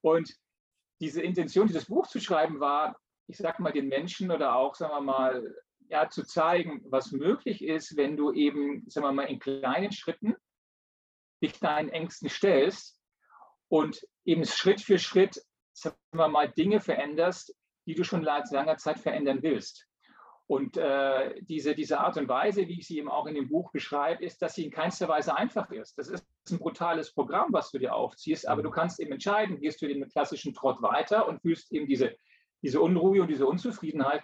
Und 0.00 0.34
diese 1.00 1.22
Intention, 1.22 1.66
dieses 1.66 1.86
Buch 1.86 2.06
zu 2.06 2.20
schreiben, 2.20 2.60
war, 2.60 2.98
ich 3.26 3.36
sag 3.36 3.58
mal, 3.60 3.72
den 3.72 3.88
Menschen 3.88 4.30
oder 4.30 4.54
auch, 4.56 4.74
sagen 4.74 4.92
wir 4.92 5.00
mal, 5.00 5.54
ja, 5.88 6.08
zu 6.08 6.24
zeigen, 6.24 6.82
was 6.90 7.12
möglich 7.12 7.62
ist, 7.62 7.96
wenn 7.96 8.16
du 8.16 8.32
eben, 8.32 8.88
sagen 8.88 9.06
wir 9.06 9.12
mal, 9.12 9.24
in 9.24 9.38
kleinen 9.38 9.92
Schritten 9.92 10.34
dich 11.42 11.58
deinen 11.60 11.90
Ängsten 11.90 12.28
stellst 12.28 13.00
und 13.68 14.06
eben 14.24 14.44
Schritt 14.44 14.80
für 14.80 14.98
Schritt, 14.98 15.40
sagen 15.72 15.96
wir 16.12 16.28
mal, 16.28 16.50
Dinge 16.50 16.80
veränderst, 16.80 17.54
die 17.86 17.94
du 17.94 18.04
schon 18.04 18.24
seit 18.24 18.50
langer 18.50 18.78
Zeit 18.78 18.98
verändern 18.98 19.42
willst. 19.42 19.86
Und 20.48 20.76
äh, 20.76 21.34
diese, 21.42 21.74
diese 21.74 21.98
Art 21.98 22.16
und 22.16 22.28
Weise, 22.28 22.68
wie 22.68 22.78
ich 22.78 22.86
sie 22.86 22.98
eben 22.98 23.10
auch 23.10 23.26
in 23.26 23.34
dem 23.34 23.48
Buch 23.48 23.72
beschreibe, 23.72 24.24
ist, 24.24 24.40
dass 24.40 24.54
sie 24.54 24.64
in 24.64 24.70
keinster 24.70 25.08
Weise 25.08 25.36
einfach 25.36 25.70
ist. 25.72 25.98
Das 25.98 26.08
ist 26.08 26.24
ein 26.50 26.58
brutales 26.58 27.12
Programm, 27.12 27.52
was 27.52 27.72
du 27.72 27.78
dir 27.78 27.94
aufziehst, 27.94 28.46
aber 28.46 28.62
du 28.62 28.70
kannst 28.70 29.00
eben 29.00 29.12
entscheiden, 29.12 29.60
gehst 29.60 29.82
du 29.82 29.88
den 29.88 30.08
klassischen 30.08 30.54
Trott 30.54 30.80
weiter 30.82 31.26
und 31.26 31.42
fühlst 31.42 31.72
eben 31.72 31.88
diese, 31.88 32.14
diese 32.62 32.80
Unruhe 32.80 33.22
und 33.22 33.28
diese 33.28 33.46
Unzufriedenheit 33.46 34.22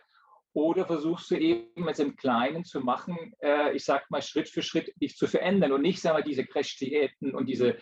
oder 0.52 0.86
versuchst 0.86 1.30
du 1.30 1.36
eben 1.36 1.88
es 1.88 1.98
im 1.98 2.14
Kleinen 2.14 2.64
zu 2.64 2.80
machen, 2.80 3.34
äh, 3.40 3.74
ich 3.74 3.84
sag 3.84 4.08
mal 4.10 4.22
Schritt 4.22 4.48
für 4.48 4.62
Schritt 4.62 4.92
dich 5.00 5.16
zu 5.16 5.26
verändern 5.26 5.72
und 5.72 5.82
nicht, 5.82 6.00
sagen 6.00 6.18
wir, 6.18 6.24
diese 6.24 6.44
Crash-Diäten 6.44 7.34
und 7.34 7.46
diese, 7.46 7.78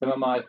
sagen 0.00 0.12
wir 0.12 0.16
mal, 0.16 0.48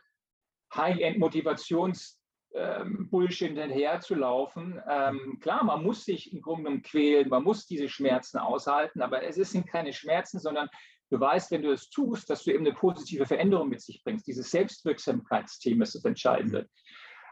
High-End-Motivations- 0.73 2.18
ähm, 2.55 3.09
Bullshit 3.09 3.49
hinterher 3.49 3.99
zu 3.99 4.15
laufen. 4.15 4.81
Ähm, 4.89 5.39
klar, 5.39 5.63
man 5.63 5.83
muss 5.83 6.05
sich 6.05 6.33
im 6.33 6.41
Grunde 6.41 6.63
genommen 6.63 6.81
quälen, 6.81 7.29
man 7.29 7.43
muss 7.43 7.65
diese 7.65 7.89
Schmerzen 7.89 8.38
aushalten, 8.38 9.01
aber 9.01 9.23
es 9.23 9.35
sind 9.35 9.67
keine 9.67 9.93
Schmerzen, 9.93 10.39
sondern 10.39 10.69
du 11.09 11.19
weißt, 11.19 11.51
wenn 11.51 11.62
du 11.62 11.71
es 11.71 11.89
tust, 11.89 12.29
dass 12.29 12.43
du 12.43 12.51
eben 12.51 12.65
eine 12.65 12.75
positive 12.75 13.25
Veränderung 13.25 13.69
mit 13.69 13.81
sich 13.81 14.03
bringst. 14.03 14.27
Dieses 14.27 14.51
Selbstwirksamkeitsthema 14.51 15.83
ist 15.83 15.95
das 15.95 16.05
Entscheidende. 16.05 16.67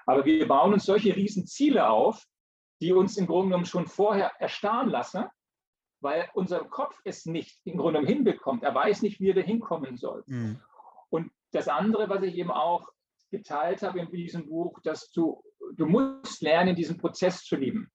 Aber 0.06 0.26
wir 0.26 0.48
bauen 0.48 0.74
uns 0.74 0.86
solche 0.86 1.16
Riesenziele 1.16 1.90
auf, 1.90 2.24
die 2.80 2.94
uns 2.94 3.18
im 3.18 3.28
Grunde 3.28 3.50
genommen 3.50 3.66
schon 3.66 3.88
vorher 3.88 4.32
erstarren 4.40 4.90
lassen, 4.90 5.26
weil 6.00 6.30
unser 6.34 6.60
Kopf 6.66 7.00
es 7.04 7.26
nicht 7.26 7.60
im 7.66 7.78
Grunde 7.78 8.00
genommen 8.00 8.08
hinbekommt. 8.08 8.64
Er 8.64 8.76
weiß 8.76 9.02
nicht, 9.02 9.20
wie 9.20 9.32
er 9.32 9.36
da 9.36 9.42
hinkommen 9.42 9.98
soll. 9.98 10.24
Mhm. 10.28 10.62
Und 11.10 11.32
das 11.52 11.68
andere, 11.68 12.08
was 12.10 12.22
ich 12.24 12.36
eben 12.36 12.52
auch 12.52 12.88
geteilt 13.30 13.82
habe 13.82 14.00
in 14.00 14.10
diesem 14.12 14.48
Buch, 14.48 14.80
dass 14.84 15.12
du, 15.12 15.44
du 15.76 15.86
musst 15.86 16.42
lernen, 16.42 16.76
diesen 16.76 16.98
Prozess 16.98 17.44
zu 17.44 17.56
lieben. 17.56 17.92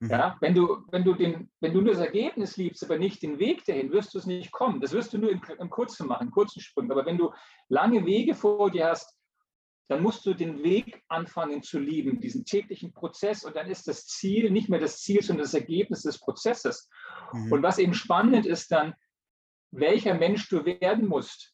Mhm. 0.00 0.10
Ja, 0.10 0.36
wenn 0.40 0.54
du, 0.54 0.84
wenn 0.90 1.04
du 1.04 1.14
den, 1.14 1.50
wenn 1.60 1.72
du 1.72 1.80
das 1.82 1.98
Ergebnis 1.98 2.56
liebst, 2.56 2.84
aber 2.84 2.98
nicht 2.98 3.22
den 3.22 3.38
Weg 3.38 3.64
dahin, 3.64 3.92
wirst 3.92 4.14
du 4.14 4.18
es 4.18 4.26
nicht 4.26 4.50
kommen. 4.50 4.80
Das 4.80 4.92
wirst 4.92 5.12
du 5.12 5.18
nur 5.18 5.30
im, 5.30 5.40
im 5.58 5.70
kurzen 5.70 6.08
machen, 6.08 6.26
in 6.26 6.32
kurzen 6.32 6.60
Sprüngen. 6.60 6.90
Aber 6.90 7.06
wenn 7.06 7.18
du 7.18 7.32
lange 7.68 8.04
Wege 8.04 8.34
vor 8.34 8.70
dir 8.70 8.88
hast, 8.88 9.16
dann 9.88 10.02
musst 10.02 10.24
du 10.26 10.34
den 10.34 10.62
Weg 10.62 11.02
anfangen 11.08 11.62
zu 11.62 11.78
lieben, 11.78 12.20
diesen 12.20 12.44
täglichen 12.44 12.92
Prozess. 12.92 13.44
Und 13.44 13.54
dann 13.54 13.70
ist 13.70 13.86
das 13.86 14.06
Ziel 14.06 14.50
nicht 14.50 14.68
mehr 14.68 14.80
das 14.80 14.98
Ziel, 15.00 15.22
sondern 15.22 15.44
das 15.44 15.54
Ergebnis 15.54 16.02
des 16.02 16.18
Prozesses. 16.18 16.88
Mhm. 17.32 17.52
Und 17.52 17.62
was 17.62 17.78
eben 17.78 17.94
spannend 17.94 18.46
ist 18.46 18.72
dann, 18.72 18.94
welcher 19.70 20.14
Mensch 20.14 20.48
du 20.48 20.64
werden 20.64 21.06
musst, 21.06 21.51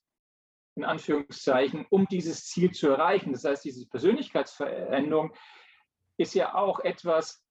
in 0.79 0.85
Anführungszeichen, 0.85 1.87
um 1.91 2.07
dieses 2.07 2.47
Ziel 2.47 2.71
zu 2.71 2.89
erreichen. 2.89 3.33
Das 3.33 3.45
heißt, 3.45 3.65
diese 3.65 3.87
Persönlichkeitsveränderung 3.89 5.35
ist 6.17 6.35
ja 6.35 6.55
auch 6.55 6.81
etwas, 6.81 7.45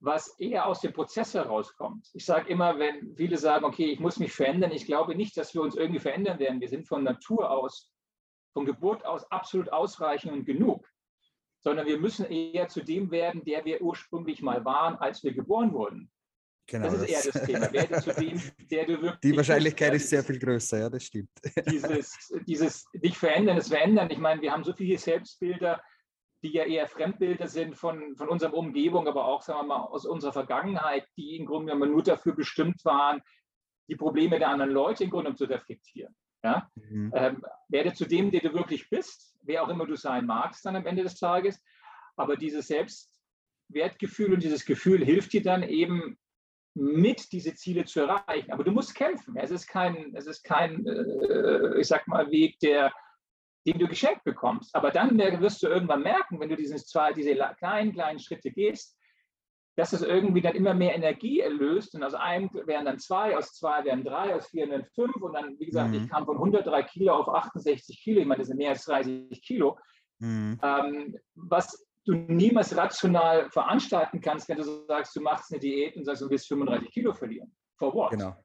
was 0.00 0.38
eher 0.38 0.66
aus 0.66 0.80
dem 0.80 0.92
Prozess 0.92 1.32
herauskommt. 1.34 2.10
Ich 2.12 2.26
sage 2.26 2.50
immer, 2.50 2.78
wenn 2.78 3.16
viele 3.16 3.38
sagen, 3.38 3.64
okay, 3.64 3.86
ich 3.86 4.00
muss 4.00 4.18
mich 4.18 4.32
verändern, 4.32 4.70
ich 4.70 4.84
glaube 4.84 5.14
nicht, 5.14 5.36
dass 5.36 5.54
wir 5.54 5.62
uns 5.62 5.76
irgendwie 5.76 6.00
verändern 6.00 6.38
werden. 6.38 6.60
Wir 6.60 6.68
sind 6.68 6.86
von 6.86 7.02
Natur 7.02 7.50
aus, 7.50 7.90
von 8.52 8.66
Geburt 8.66 9.04
aus 9.06 9.24
absolut 9.30 9.72
ausreichend 9.72 10.32
und 10.32 10.44
genug, 10.44 10.86
sondern 11.60 11.86
wir 11.86 11.98
müssen 11.98 12.26
eher 12.26 12.68
zu 12.68 12.82
dem 12.82 13.10
werden, 13.10 13.44
der 13.44 13.64
wir 13.64 13.80
ursprünglich 13.80 14.42
mal 14.42 14.64
waren, 14.66 14.96
als 14.96 15.24
wir 15.24 15.32
geboren 15.32 15.72
wurden. 15.72 16.10
Genau, 16.66 16.86
das 16.86 17.02
ist 17.02 17.08
eher 17.10 17.32
das 17.32 17.46
Thema. 17.46 17.72
Werde 17.72 18.00
zu 18.00 18.12
dem, 18.14 18.40
der 18.70 18.86
du 18.86 19.02
wirklich. 19.02 19.20
Die 19.20 19.36
Wahrscheinlichkeit 19.36 19.94
ist 19.94 20.08
sehr 20.08 20.24
viel 20.24 20.38
größer, 20.38 20.78
ja, 20.78 20.90
das 20.90 21.04
stimmt. 21.04 21.30
Dieses, 21.70 22.32
dieses 22.46 22.86
dich 22.94 23.18
verändern, 23.18 23.56
das 23.56 23.68
Verändern. 23.68 24.10
Ich 24.10 24.18
meine, 24.18 24.40
wir 24.40 24.52
haben 24.52 24.64
so 24.64 24.72
viele 24.72 24.98
Selbstbilder, 24.98 25.82
die 26.42 26.52
ja 26.52 26.64
eher 26.64 26.86
Fremdbilder 26.86 27.48
sind 27.48 27.74
von, 27.76 28.16
von 28.16 28.28
unserer 28.28 28.54
Umgebung, 28.54 29.08
aber 29.08 29.26
auch, 29.26 29.42
sagen 29.42 29.60
wir 29.60 29.66
mal, 29.78 29.82
aus 29.84 30.04
unserer 30.04 30.32
Vergangenheit, 30.32 31.06
die 31.16 31.36
im 31.36 31.46
Grunde 31.46 31.72
genommen 31.72 31.92
nur 31.92 32.02
dafür 32.02 32.34
bestimmt 32.34 32.84
waren, 32.84 33.22
die 33.88 33.96
Probleme 33.96 34.38
der 34.38 34.48
anderen 34.48 34.70
Leute 34.70 35.04
im 35.04 35.10
Grunde 35.10 35.24
genommen 35.24 35.38
zu 35.38 35.44
reflektieren. 35.44 36.14
Ja? 36.42 36.70
Mhm. 36.74 37.12
Ähm, 37.14 37.44
werde 37.68 37.94
zu 37.94 38.06
dem, 38.06 38.30
der 38.30 38.40
du 38.40 38.52
wirklich 38.52 38.88
bist, 38.90 39.36
wer 39.42 39.62
auch 39.62 39.68
immer 39.68 39.86
du 39.86 39.96
sein 39.96 40.26
magst, 40.26 40.64
dann 40.64 40.76
am 40.76 40.86
Ende 40.86 41.02
des 41.02 41.16
Tages. 41.16 41.62
Aber 42.16 42.36
dieses 42.36 42.68
Selbstwertgefühl 42.68 44.34
und 44.34 44.42
dieses 44.42 44.64
Gefühl 44.64 45.04
hilft 45.04 45.32
dir 45.32 45.42
dann 45.42 45.62
eben 45.62 46.18
mit 46.74 47.32
diese 47.32 47.54
Ziele 47.54 47.84
zu 47.84 48.00
erreichen. 48.00 48.52
Aber 48.52 48.64
du 48.64 48.72
musst 48.72 48.94
kämpfen. 48.94 49.36
Es 49.36 49.50
ist 49.50 49.66
kein, 49.66 50.14
es 50.14 50.26
ist 50.26 50.42
kein 50.42 50.84
äh, 50.86 51.78
ich 51.78 51.86
sag 51.86 52.06
mal, 52.08 52.30
Weg, 52.30 52.58
der, 52.58 52.92
den 53.66 53.78
du 53.78 53.86
geschenkt 53.86 54.24
bekommst. 54.24 54.74
Aber 54.74 54.90
dann 54.90 55.16
wirst 55.18 55.62
du 55.62 55.68
irgendwann 55.68 56.02
merken, 56.02 56.40
wenn 56.40 56.48
du 56.48 56.56
diese, 56.56 56.76
zwei, 56.76 57.12
diese 57.12 57.36
kleinen, 57.58 57.92
kleinen 57.92 58.18
Schritte 58.18 58.50
gehst, 58.50 58.98
dass 59.76 59.92
es 59.92 60.02
irgendwie 60.02 60.40
dann 60.40 60.54
immer 60.54 60.74
mehr 60.74 60.94
Energie 60.94 61.40
erlöst. 61.40 61.94
Und 61.94 62.02
aus 62.02 62.14
einem 62.14 62.50
wären 62.52 62.84
dann 62.84 62.98
zwei, 62.98 63.36
aus 63.36 63.52
zwei 63.54 63.84
wären 63.84 64.04
drei, 64.04 64.34
aus 64.34 64.48
vier 64.48 64.68
wären 64.68 64.84
fünf. 64.94 65.16
Und 65.16 65.34
dann, 65.34 65.58
wie 65.58 65.66
gesagt, 65.66 65.90
mhm. 65.90 66.04
ich 66.04 66.08
kam 66.10 66.26
von 66.26 66.36
103 66.36 66.82
Kilo 66.84 67.14
auf 67.14 67.28
68 67.28 68.00
Kilo. 68.00 68.20
Ich 68.20 68.26
meine, 68.26 68.38
das 68.38 68.48
sind 68.48 68.58
mehr 68.58 68.70
als 68.70 68.84
30 68.84 69.42
Kilo. 69.42 69.78
Mhm. 70.18 70.58
Ähm, 70.62 71.18
was 71.34 71.86
du 72.04 72.14
niemals 72.14 72.76
rational 72.76 73.50
veranstalten 73.50 74.20
kannst, 74.20 74.48
wenn 74.48 74.58
du 74.58 74.84
sagst, 74.86 75.16
du 75.16 75.20
machst 75.20 75.52
eine 75.52 75.60
Diät 75.60 75.96
und 75.96 76.04
sagst, 76.04 76.22
du 76.22 76.30
willst 76.30 76.48
35 76.48 76.90
Kilo 76.90 77.12
verlieren. 77.12 77.54
For 77.78 77.92
what? 77.94 78.10
Genau. 78.10 78.36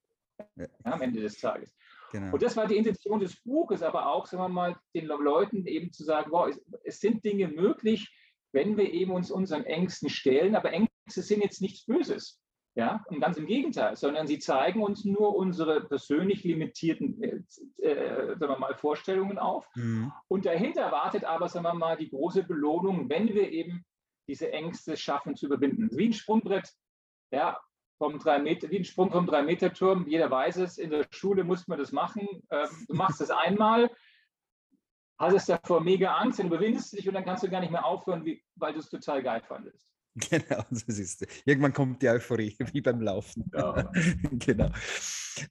Ja. 0.55 0.67
am 0.83 1.01
Ende 1.01 1.19
des 1.19 1.37
Tages. 1.37 1.75
Genau. 2.11 2.33
Und 2.33 2.41
das 2.41 2.55
war 2.55 2.65
die 2.65 2.77
Intention 2.77 3.19
des 3.19 3.41
Buches, 3.43 3.83
aber 3.83 4.07
auch, 4.07 4.25
sagen 4.25 4.41
wir 4.41 4.49
mal, 4.49 4.77
den 4.95 5.05
Leuten 5.05 5.65
eben 5.67 5.91
zu 5.91 6.03
sagen, 6.03 6.31
wow, 6.31 6.47
es, 6.47 6.59
es 6.83 6.99
sind 6.99 7.23
Dinge 7.25 7.49
möglich, 7.49 8.09
wenn 8.51 8.77
wir 8.77 8.91
eben 8.91 9.11
uns 9.11 9.29
unseren 9.29 9.65
Ängsten 9.65 10.09
stellen, 10.09 10.55
aber 10.55 10.71
Ängste 10.71 11.21
sind 11.21 11.43
jetzt 11.43 11.61
nichts 11.61 11.85
Böses. 11.85 12.41
Ja, 12.79 13.03
und 13.09 13.19
ganz 13.19 13.35
im 13.35 13.45
Gegenteil, 13.45 13.97
sondern 13.97 14.25
sie 14.25 14.39
zeigen 14.39 14.81
uns 14.81 15.03
nur 15.03 15.35
unsere 15.35 15.81
persönlich 15.81 16.45
limitierten 16.45 17.21
äh, 17.21 17.41
äh, 17.81 18.37
sagen 18.37 18.53
wir 18.53 18.57
mal, 18.57 18.73
Vorstellungen 18.73 19.37
auf. 19.37 19.67
Mhm. 19.75 20.13
Und 20.29 20.45
dahinter 20.45 20.89
wartet 20.89 21.25
aber, 21.25 21.49
sagen 21.49 21.65
wir 21.65 21.73
mal, 21.73 21.97
die 21.97 22.09
große 22.09 22.43
Belohnung, 22.43 23.09
wenn 23.09 23.27
wir 23.33 23.51
eben 23.51 23.83
diese 24.29 24.53
Ängste 24.53 24.95
schaffen 24.95 25.35
zu 25.35 25.47
überwinden. 25.47 25.89
Wie 25.91 26.07
ein 26.07 26.13
Sprungbrett, 26.13 26.73
ja, 27.31 27.59
vom 27.97 28.17
drei 28.17 28.39
Meter, 28.39 28.69
wie 28.69 28.77
ein 28.77 28.85
Sprung 28.85 29.11
vom 29.11 29.25
Drei-Meter-Turm. 29.25 30.07
Jeder 30.07 30.31
weiß 30.31 30.55
es, 30.57 30.77
in 30.77 30.89
der 30.89 31.05
Schule 31.11 31.43
muss 31.43 31.67
man 31.67 31.79
das 31.79 31.91
machen. 31.91 32.29
Ähm, 32.49 32.69
du 32.87 32.95
machst 32.95 33.19
es 33.19 33.29
einmal, 33.29 33.91
hast 35.17 35.33
es 35.33 35.47
davor 35.47 35.81
mega 35.81 36.15
Angst, 36.15 36.39
dann 36.39 36.47
überwindest 36.47 36.93
du 36.93 36.95
dich 36.95 37.09
und 37.09 37.13
dann 37.13 37.25
kannst 37.25 37.43
du 37.43 37.49
gar 37.49 37.59
nicht 37.59 37.71
mehr 37.71 37.85
aufhören, 37.85 38.23
wie, 38.23 38.41
weil 38.55 38.71
du 38.71 38.79
es 38.79 38.89
total 38.89 39.21
geil 39.21 39.41
fandest. 39.45 39.85
Genau, 40.29 40.63
das 40.69 40.83
ist 40.99 41.25
Irgendwann 41.45 41.73
kommt 41.73 42.01
die 42.01 42.09
Euphorie, 42.09 42.55
wie 42.73 42.81
beim 42.81 43.01
Laufen. 43.01 43.49
Ja. 43.53 43.91
genau. 44.31 44.71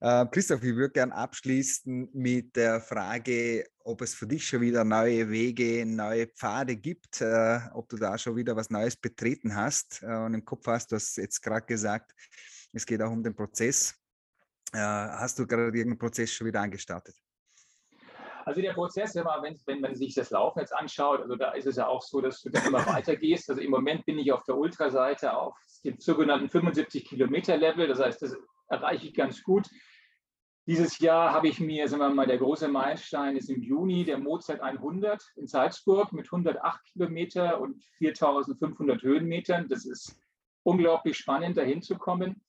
Äh, 0.01 0.27
Christoph, 0.27 0.62
ich 0.62 0.75
würde 0.75 0.92
gerne 0.92 1.14
abschließen 1.14 2.11
mit 2.12 2.57
der 2.57 2.81
Frage, 2.81 3.66
ob 3.85 4.03
es 4.03 4.14
für 4.14 4.27
dich 4.27 4.47
schon 4.47 4.61
wieder 4.61 4.85
neue 4.85 5.31
Wege, 5.31 5.87
neue 5.87 6.27
Pfade 6.27 6.77
gibt, 6.77 7.21
äh, 7.21 7.61
ob 7.73 7.88
du 7.88 7.97
da 7.97 8.18
schon 8.18 8.37
wieder 8.37 8.57
was 8.57 8.71
Neues 8.71 8.97
betreten 8.97 9.55
hast 9.55 10.03
äh, 10.03 10.16
und 10.16 10.35
im 10.35 10.44
Kopf 10.44 10.66
hast. 10.66 10.92
Du 10.92 10.97
hast 10.97 11.16
jetzt 11.16 11.40
gerade 11.40 11.64
gesagt, 11.64 12.12
es 12.73 12.85
geht 12.85 13.01
auch 13.01 13.11
um 13.11 13.23
den 13.23 13.35
Prozess. 13.35 13.94
Äh, 14.73 14.79
hast 14.79 15.38
du 15.38 15.47
gerade 15.47 15.64
irgendeinen 15.64 15.99
Prozess 15.99 16.33
schon 16.33 16.47
wieder 16.47 16.61
angestartet? 16.61 17.14
Also 18.49 18.63
der 18.63 18.73
Prozess, 18.73 19.15
wenn, 19.15 19.61
wenn 19.67 19.81
man 19.83 19.95
sich 19.95 20.15
das 20.15 20.31
Laufen 20.31 20.61
jetzt 20.61 20.75
anschaut, 20.75 21.21
also 21.21 21.37
da 21.37 21.51
ist 21.51 21.67
es 21.67 21.77
ja 21.77 21.87
auch 21.87 22.01
so, 22.01 22.23
dass 22.23 22.41
du 22.41 22.49
dann 22.49 22.65
immer 22.65 22.87
weitergehst. 22.87 23.51
Also 23.51 23.61
im 23.61 23.71
Moment 23.71 24.07
bin 24.07 24.19
ich 24.19 24.33
auf 24.33 24.43
der 24.45 24.57
Ultraseite 24.57 25.37
auf 25.37 25.55
dem 25.85 26.01
sogenannten 26.01 26.49
75 26.49 27.05
Kilometer 27.05 27.59
Level. 27.59 27.87
Das 27.87 28.01
heißt, 28.01 28.23
das 28.23 28.35
erreiche 28.69 29.09
ich 29.09 29.13
ganz 29.13 29.43
gut. 29.43 29.69
Dieses 30.67 30.99
Jahr 30.99 31.35
habe 31.35 31.49
ich 31.49 31.61
mir, 31.61 31.89
sagen 31.89 32.01
wir 32.01 32.09
mal, 32.09 32.27
der 32.27 32.39
große 32.39 32.69
Meilenstein 32.69 33.37
ist 33.37 33.51
im 33.51 33.61
Juni 33.61 34.07
der 34.07 34.17
Mozart 34.17 34.63
100 34.63 35.23
in 35.37 35.47
Salzburg 35.47 36.15
mit 36.15 36.25
108 36.25 36.85
Kilometer 36.87 37.61
und 37.61 37.85
4500 37.99 39.03
Höhenmetern. 39.03 39.69
Das 39.69 39.85
ist 39.85 40.19
unglaublich 40.63 41.19
spannend, 41.19 41.59
dahin 41.59 41.83
zu 41.83 41.99
kommen 41.99 42.41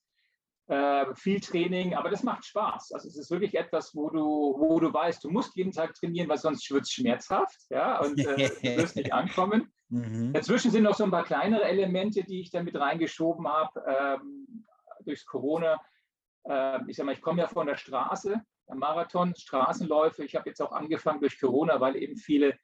äh, 0.69 1.15
viel 1.15 1.39
Training, 1.39 1.95
aber 1.95 2.09
das 2.11 2.21
macht 2.21 2.45
Spaß. 2.45 2.91
Also 2.91 3.07
es 3.07 3.17
ist 3.17 3.31
wirklich 3.31 3.55
etwas, 3.55 3.95
wo 3.95 4.09
du, 4.09 4.55
wo 4.59 4.79
du 4.79 4.93
weißt, 4.93 5.23
du 5.23 5.31
musst 5.31 5.55
jeden 5.55 5.71
Tag 5.71 5.95
trainieren, 5.95 6.29
weil 6.29 6.37
sonst 6.37 6.69
wird 6.69 6.83
es 6.83 6.91
schmerzhaft 6.91 7.57
ja, 7.71 7.99
und 7.99 8.19
äh, 8.19 8.49
du 8.49 8.77
wirst 8.77 8.95
nicht 8.95 9.11
ankommen. 9.13 9.73
Mhm. 9.89 10.31
Dazwischen 10.31 10.69
sind 10.69 10.83
noch 10.83 10.93
so 10.93 11.03
ein 11.03 11.11
paar 11.11 11.23
kleinere 11.23 11.63
Elemente, 11.63 12.23
die 12.23 12.41
ich 12.41 12.51
da 12.51 12.61
mit 12.61 12.75
reingeschoben 12.75 13.47
habe 13.47 13.83
ähm, 13.87 14.65
durchs 15.05 15.25
Corona. 15.25 15.81
Äh, 16.43 16.79
ich 16.87 16.97
sage 16.97 17.07
mal, 17.07 17.13
ich 17.13 17.21
komme 17.21 17.41
ja 17.41 17.47
von 17.47 17.65
der 17.65 17.77
Straße, 17.77 18.39
Marathon, 18.71 19.33
Straßenläufe. 19.35 20.23
Ich 20.23 20.35
habe 20.35 20.49
jetzt 20.49 20.61
auch 20.61 20.71
angefangen 20.71 21.19
durch 21.19 21.39
Corona, 21.39 21.81
weil 21.81 21.95
eben 21.95 22.15
viele 22.15 22.55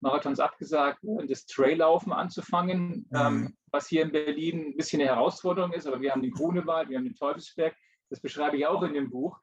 Marathons 0.00 0.40
abgesagt 0.40 1.02
und 1.02 1.30
das 1.30 1.46
Traillaufen 1.46 2.12
anzufangen, 2.12 3.06
mhm. 3.10 3.16
ähm, 3.16 3.56
was 3.70 3.88
hier 3.88 4.02
in 4.02 4.12
Berlin 4.12 4.68
ein 4.68 4.76
bisschen 4.76 5.00
eine 5.00 5.10
Herausforderung 5.10 5.72
ist. 5.72 5.86
Aber 5.86 6.00
wir 6.00 6.12
haben 6.12 6.22
den 6.22 6.32
Grunewald, 6.32 6.88
wir 6.88 6.98
haben 6.98 7.04
den 7.04 7.16
Teufelsberg, 7.16 7.76
das 8.10 8.20
beschreibe 8.20 8.56
ich 8.56 8.66
auch 8.66 8.82
in 8.82 8.94
dem 8.94 9.10
Buch. 9.10 9.38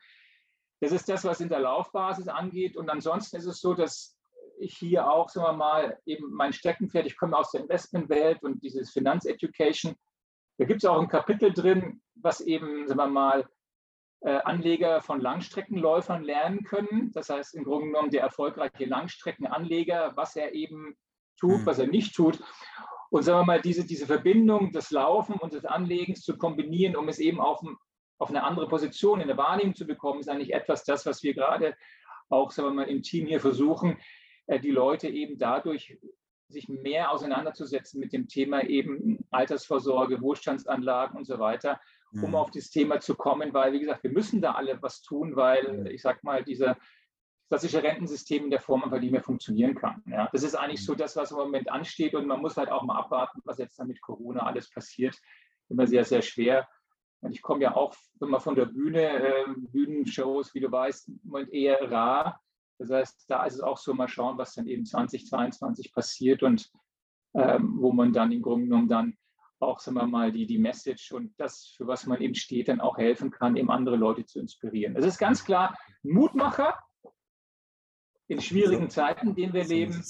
Das 0.81 0.91
ist 0.91 1.07
das, 1.09 1.23
was 1.23 1.41
in 1.41 1.49
der 1.49 1.59
Laufbasis 1.59 2.27
angeht. 2.27 2.77
Und 2.77 2.89
ansonsten 2.89 3.37
ist 3.37 3.45
es 3.45 3.59
so, 3.59 3.73
dass 3.73 4.17
ich 4.57 4.77
hier 4.77 5.09
auch, 5.09 5.29
sagen 5.29 5.47
wir 5.47 5.53
mal, 5.53 5.99
eben 6.05 6.31
mein 6.31 6.53
Steckenpferd, 6.53 7.05
ich 7.05 7.17
komme 7.17 7.37
aus 7.37 7.51
der 7.51 7.61
Investmentwelt 7.61 8.41
und 8.43 8.63
dieses 8.63 8.91
Finanzeducation, 8.91 9.95
da 10.57 10.65
gibt 10.65 10.83
es 10.83 10.89
auch 10.89 10.99
ein 10.99 11.09
Kapitel 11.09 11.53
drin, 11.53 12.01
was 12.15 12.39
eben, 12.41 12.87
sagen 12.87 12.99
wir 12.99 13.07
mal, 13.07 13.41
äh, 13.41 13.45
Anleger 14.31 15.01
von 15.01 15.21
Langstreckenläufern 15.21 16.23
lernen 16.23 16.63
können. 16.63 17.11
Das 17.13 17.29
heißt 17.29 17.55
im 17.55 17.63
Grunde 17.63 17.87
genommen 17.87 18.11
der 18.11 18.21
erfolgreiche 18.21 18.85
Langstreckenanleger, 18.85 20.13
was 20.15 20.35
er 20.35 20.53
eben 20.53 20.95
tut, 21.39 21.61
mhm. 21.61 21.65
was 21.65 21.79
er 21.79 21.87
nicht 21.87 22.15
tut. 22.15 22.41
Und 23.11 23.23
sagen 23.23 23.39
wir 23.39 23.45
mal, 23.45 23.61
diese, 23.61 23.85
diese 23.85 24.07
Verbindung 24.07 24.71
des 24.71 24.91
Laufen 24.91 25.35
und 25.35 25.53
des 25.53 25.65
Anlegens 25.65 26.21
zu 26.21 26.37
kombinieren, 26.37 26.95
um 26.95 27.07
es 27.07 27.19
eben 27.19 27.39
auf, 27.39 27.61
auf 28.17 28.29
eine 28.29 28.43
andere 28.43 28.67
Position 28.67 29.21
in 29.21 29.27
der 29.27 29.37
Wahrnehmung 29.37 29.75
zu 29.75 29.85
bekommen, 29.85 30.19
ist 30.19 30.29
eigentlich 30.29 30.53
etwas 30.53 30.83
das, 30.83 31.05
was 31.05 31.23
wir 31.23 31.33
gerade 31.33 31.75
auch 32.29 32.51
sagen 32.51 32.69
wir 32.69 32.73
mal, 32.73 32.89
im 32.89 33.03
Team 33.03 33.27
hier 33.27 33.39
versuchen, 33.39 33.97
äh, 34.47 34.59
die 34.59 34.71
Leute 34.71 35.07
eben 35.07 35.37
dadurch 35.37 35.97
sich 36.47 36.69
mehr 36.69 37.11
auseinanderzusetzen 37.11 37.99
mit 37.99 38.13
dem 38.13 38.27
Thema 38.27 38.63
eben 38.63 39.25
Altersvorsorge, 39.31 40.21
Wohlstandsanlagen 40.21 41.17
und 41.17 41.25
so 41.25 41.39
weiter, 41.39 41.79
um 42.21 42.29
mhm. 42.29 42.35
auf 42.35 42.51
das 42.51 42.69
Thema 42.69 42.99
zu 42.99 43.15
kommen, 43.15 43.53
weil, 43.53 43.73
wie 43.73 43.79
gesagt, 43.79 44.03
wir 44.03 44.11
müssen 44.11 44.41
da 44.41 44.53
alle 44.53 44.81
was 44.81 45.01
tun, 45.01 45.35
weil, 45.35 45.87
ich 45.87 46.01
sag 46.01 46.23
mal, 46.23 46.43
dieser 46.43 46.77
klassische 47.47 47.83
Rentensystem 47.83 48.45
in 48.45 48.49
der 48.49 48.59
Form 48.59 48.83
einfach 48.83 48.99
nicht 48.99 49.11
mehr 49.11 49.23
funktionieren 49.23 49.75
kann. 49.75 50.01
Ja, 50.07 50.29
das 50.31 50.43
ist 50.43 50.55
eigentlich 50.55 50.83
so 50.83 50.93
mhm. 50.93 50.97
das, 50.97 51.15
was 51.15 51.31
im 51.31 51.37
Moment 51.37 51.69
ansteht 51.69 52.15
und 52.15 52.27
man 52.27 52.41
muss 52.41 52.57
halt 52.57 52.69
auch 52.69 52.83
mal 52.83 52.97
abwarten, 52.97 53.41
was 53.45 53.57
jetzt 53.57 53.79
dann 53.79 53.87
mit 53.87 54.01
Corona 54.01 54.45
alles 54.45 54.69
passiert. 54.69 55.17
Immer 55.69 55.87
sehr, 55.87 56.05
sehr 56.05 56.21
schwer. 56.21 56.67
Und 57.21 57.31
ich 57.31 57.41
komme 57.41 57.63
ja 57.63 57.75
auch 57.75 57.95
immer 58.21 58.39
von 58.39 58.55
der 58.55 58.65
Bühne, 58.65 59.01
äh, 59.01 59.45
Bühnenshows, 59.55 60.53
wie 60.53 60.59
du 60.59 60.71
weißt, 60.71 61.07
im 61.07 61.19
Moment 61.23 61.53
eher 61.53 61.91
rar. 61.91 62.39
Das 62.77 62.91
heißt, 62.91 63.25
da 63.29 63.45
ist 63.45 63.55
es 63.55 63.61
auch 63.61 63.77
so, 63.77 63.93
mal 63.93 64.07
schauen, 64.07 64.37
was 64.37 64.53
dann 64.53 64.67
eben 64.67 64.85
2022 64.85 65.93
passiert 65.93 66.43
und 66.43 66.69
ähm, 67.33 67.77
wo 67.79 67.91
man 67.91 68.13
dann 68.13 68.31
im 68.31 68.41
Grunde 68.41 68.65
genommen 68.65 68.87
dann 68.87 69.17
auch, 69.65 69.79
sagen 69.79 69.97
wir 69.97 70.07
mal, 70.07 70.31
die, 70.31 70.45
die 70.45 70.57
Message 70.57 71.11
und 71.11 71.33
das, 71.37 71.73
für 71.75 71.87
was 71.87 72.05
man 72.05 72.21
eben 72.21 72.35
steht, 72.35 72.67
dann 72.67 72.81
auch 72.81 72.97
helfen 72.97 73.31
kann, 73.31 73.55
eben 73.55 73.71
andere 73.71 73.95
Leute 73.95 74.25
zu 74.25 74.39
inspirieren. 74.39 74.95
Es 74.95 75.05
ist 75.05 75.17
ganz 75.17 75.43
klar 75.43 75.77
Mutmacher 76.03 76.77
in 78.27 78.41
schwierigen 78.41 78.89
Zeiten, 78.89 79.29
in 79.29 79.35
denen 79.35 79.53
wir 79.53 79.65
leben. 79.65 80.03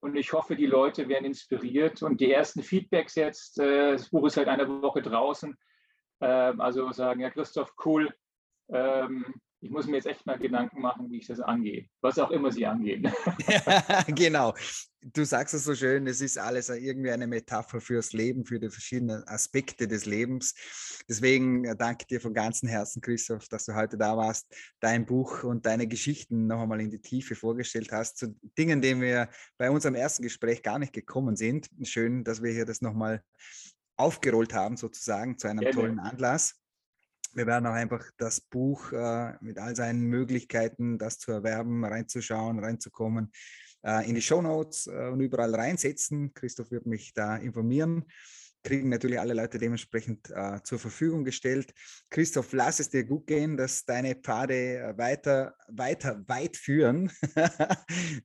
Und 0.00 0.14
ich 0.16 0.32
hoffe, 0.32 0.54
die 0.54 0.66
Leute 0.66 1.08
werden 1.08 1.24
inspiriert. 1.24 2.02
Und 2.02 2.20
die 2.20 2.30
ersten 2.30 2.62
Feedbacks 2.62 3.16
jetzt, 3.16 3.58
äh, 3.58 3.92
das 3.92 4.10
Buch 4.10 4.26
ist 4.26 4.34
seit 4.34 4.48
einer 4.48 4.68
Woche 4.82 5.02
draußen, 5.02 5.56
ähm, 6.20 6.60
also 6.60 6.92
sagen, 6.92 7.20
ja, 7.20 7.30
Christoph, 7.30 7.74
cool, 7.84 8.14
ähm, 8.68 9.34
ich 9.60 9.70
muss 9.70 9.86
mir 9.86 9.96
jetzt 9.96 10.06
echt 10.06 10.26
mal 10.26 10.38
Gedanken 10.38 10.80
machen, 10.80 11.10
wie 11.10 11.18
ich 11.18 11.26
das 11.26 11.40
angehe, 11.40 11.88
was 12.00 12.18
auch 12.18 12.30
immer 12.30 12.52
sie 12.52 12.66
angehen. 12.66 13.10
genau. 14.08 14.54
Du 15.00 15.24
sagst 15.24 15.54
es 15.54 15.64
so 15.64 15.74
schön, 15.74 16.06
es 16.08 16.20
ist 16.20 16.36
alles 16.36 16.68
irgendwie 16.68 17.12
eine 17.12 17.26
Metapher 17.26 17.80
fürs 17.80 18.12
Leben, 18.12 18.44
für 18.44 18.58
die 18.58 18.70
verschiedenen 18.70 19.22
Aspekte 19.28 19.86
des 19.86 20.04
Lebens. 20.04 20.54
Deswegen 21.08 21.64
äh, 21.64 21.76
danke 21.76 22.06
dir 22.06 22.20
von 22.20 22.34
ganzem 22.34 22.68
Herzen, 22.68 23.00
Christoph, 23.00 23.46
dass 23.48 23.64
du 23.66 23.74
heute 23.74 23.96
da 23.96 24.16
warst, 24.16 24.52
dein 24.80 25.06
Buch 25.06 25.44
und 25.44 25.64
deine 25.64 25.86
Geschichten 25.86 26.46
noch 26.46 26.60
einmal 26.60 26.80
in 26.80 26.90
die 26.90 27.00
Tiefe 27.00 27.36
vorgestellt 27.36 27.92
hast, 27.92 28.18
zu 28.18 28.36
Dingen, 28.58 28.82
denen 28.82 29.00
wir 29.00 29.28
bei 29.58 29.70
unserem 29.70 29.94
ersten 29.94 30.22
Gespräch 30.22 30.62
gar 30.62 30.78
nicht 30.78 30.92
gekommen 30.92 31.36
sind. 31.36 31.68
Schön, 31.84 32.24
dass 32.24 32.42
wir 32.42 32.52
hier 32.52 32.66
das 32.66 32.80
nochmal 32.80 33.22
aufgerollt 33.96 34.54
haben, 34.54 34.76
sozusagen, 34.76 35.38
zu 35.38 35.48
einem 35.48 35.60
Gerne. 35.60 35.74
tollen 35.74 35.98
Anlass. 36.00 36.60
Wir 37.36 37.46
werden 37.46 37.66
auch 37.66 37.74
einfach 37.74 38.02
das 38.16 38.40
Buch 38.40 38.92
äh, 38.92 39.34
mit 39.42 39.58
all 39.58 39.76
seinen 39.76 40.06
Möglichkeiten, 40.06 40.96
das 40.96 41.18
zu 41.18 41.32
erwerben, 41.32 41.84
reinzuschauen, 41.84 42.58
reinzukommen, 42.58 43.30
äh, 43.84 44.08
in 44.08 44.14
die 44.14 44.22
Show 44.22 44.40
Notes 44.40 44.86
äh, 44.86 45.08
und 45.08 45.20
überall 45.20 45.54
reinsetzen. 45.54 46.32
Christoph 46.32 46.70
wird 46.70 46.86
mich 46.86 47.12
da 47.12 47.36
informieren. 47.36 48.06
Kriegen 48.64 48.88
natürlich 48.88 49.20
alle 49.20 49.34
Leute 49.34 49.58
dementsprechend 49.58 50.30
äh, 50.30 50.62
zur 50.64 50.78
Verfügung 50.78 51.24
gestellt. 51.24 51.74
Christoph, 52.08 52.54
lass 52.54 52.80
es 52.80 52.88
dir 52.88 53.04
gut 53.04 53.26
gehen, 53.26 53.58
dass 53.58 53.84
deine 53.84 54.14
Pfade 54.14 54.78
äh, 54.78 54.96
weiter, 54.96 55.54
weiter 55.68 56.24
weit 56.26 56.56
führen. 56.56 57.12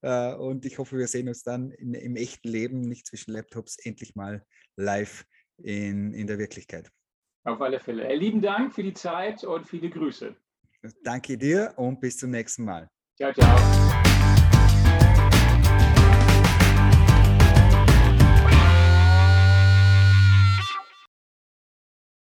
Äh, 0.04 0.34
und 0.34 0.66
ich 0.66 0.80
hoffe, 0.80 0.98
wir 0.98 1.08
sehen 1.08 1.28
uns 1.28 1.44
dann 1.44 1.70
in, 1.72 1.94
im 1.94 2.16
echten 2.16 2.48
Leben, 2.48 2.82
nicht 2.82 3.06
zwischen 3.06 3.34
Laptops, 3.34 3.78
endlich 3.84 4.16
mal 4.16 4.44
live 4.78 5.26
in, 5.58 6.14
in 6.14 6.26
der 6.26 6.40
Wirklichkeit. 6.40 6.92
Auf 7.44 7.62
alle 7.62 7.80
Fälle. 7.80 8.14
Lieben 8.16 8.42
Dank 8.42 8.74
für 8.74 8.84
die 8.84 8.94
Zeit 8.94 9.44
und 9.44 9.68
viele 9.68 9.90
Grüße. 9.90 10.36
Danke 11.04 11.38
dir 11.38 11.74
und 11.78 12.00
bis 12.00 12.18
zum 12.18 12.32
nächsten 12.32 12.66
Mal. 12.66 12.88
Ciao, 13.16 13.34
ciao. 13.34 14.11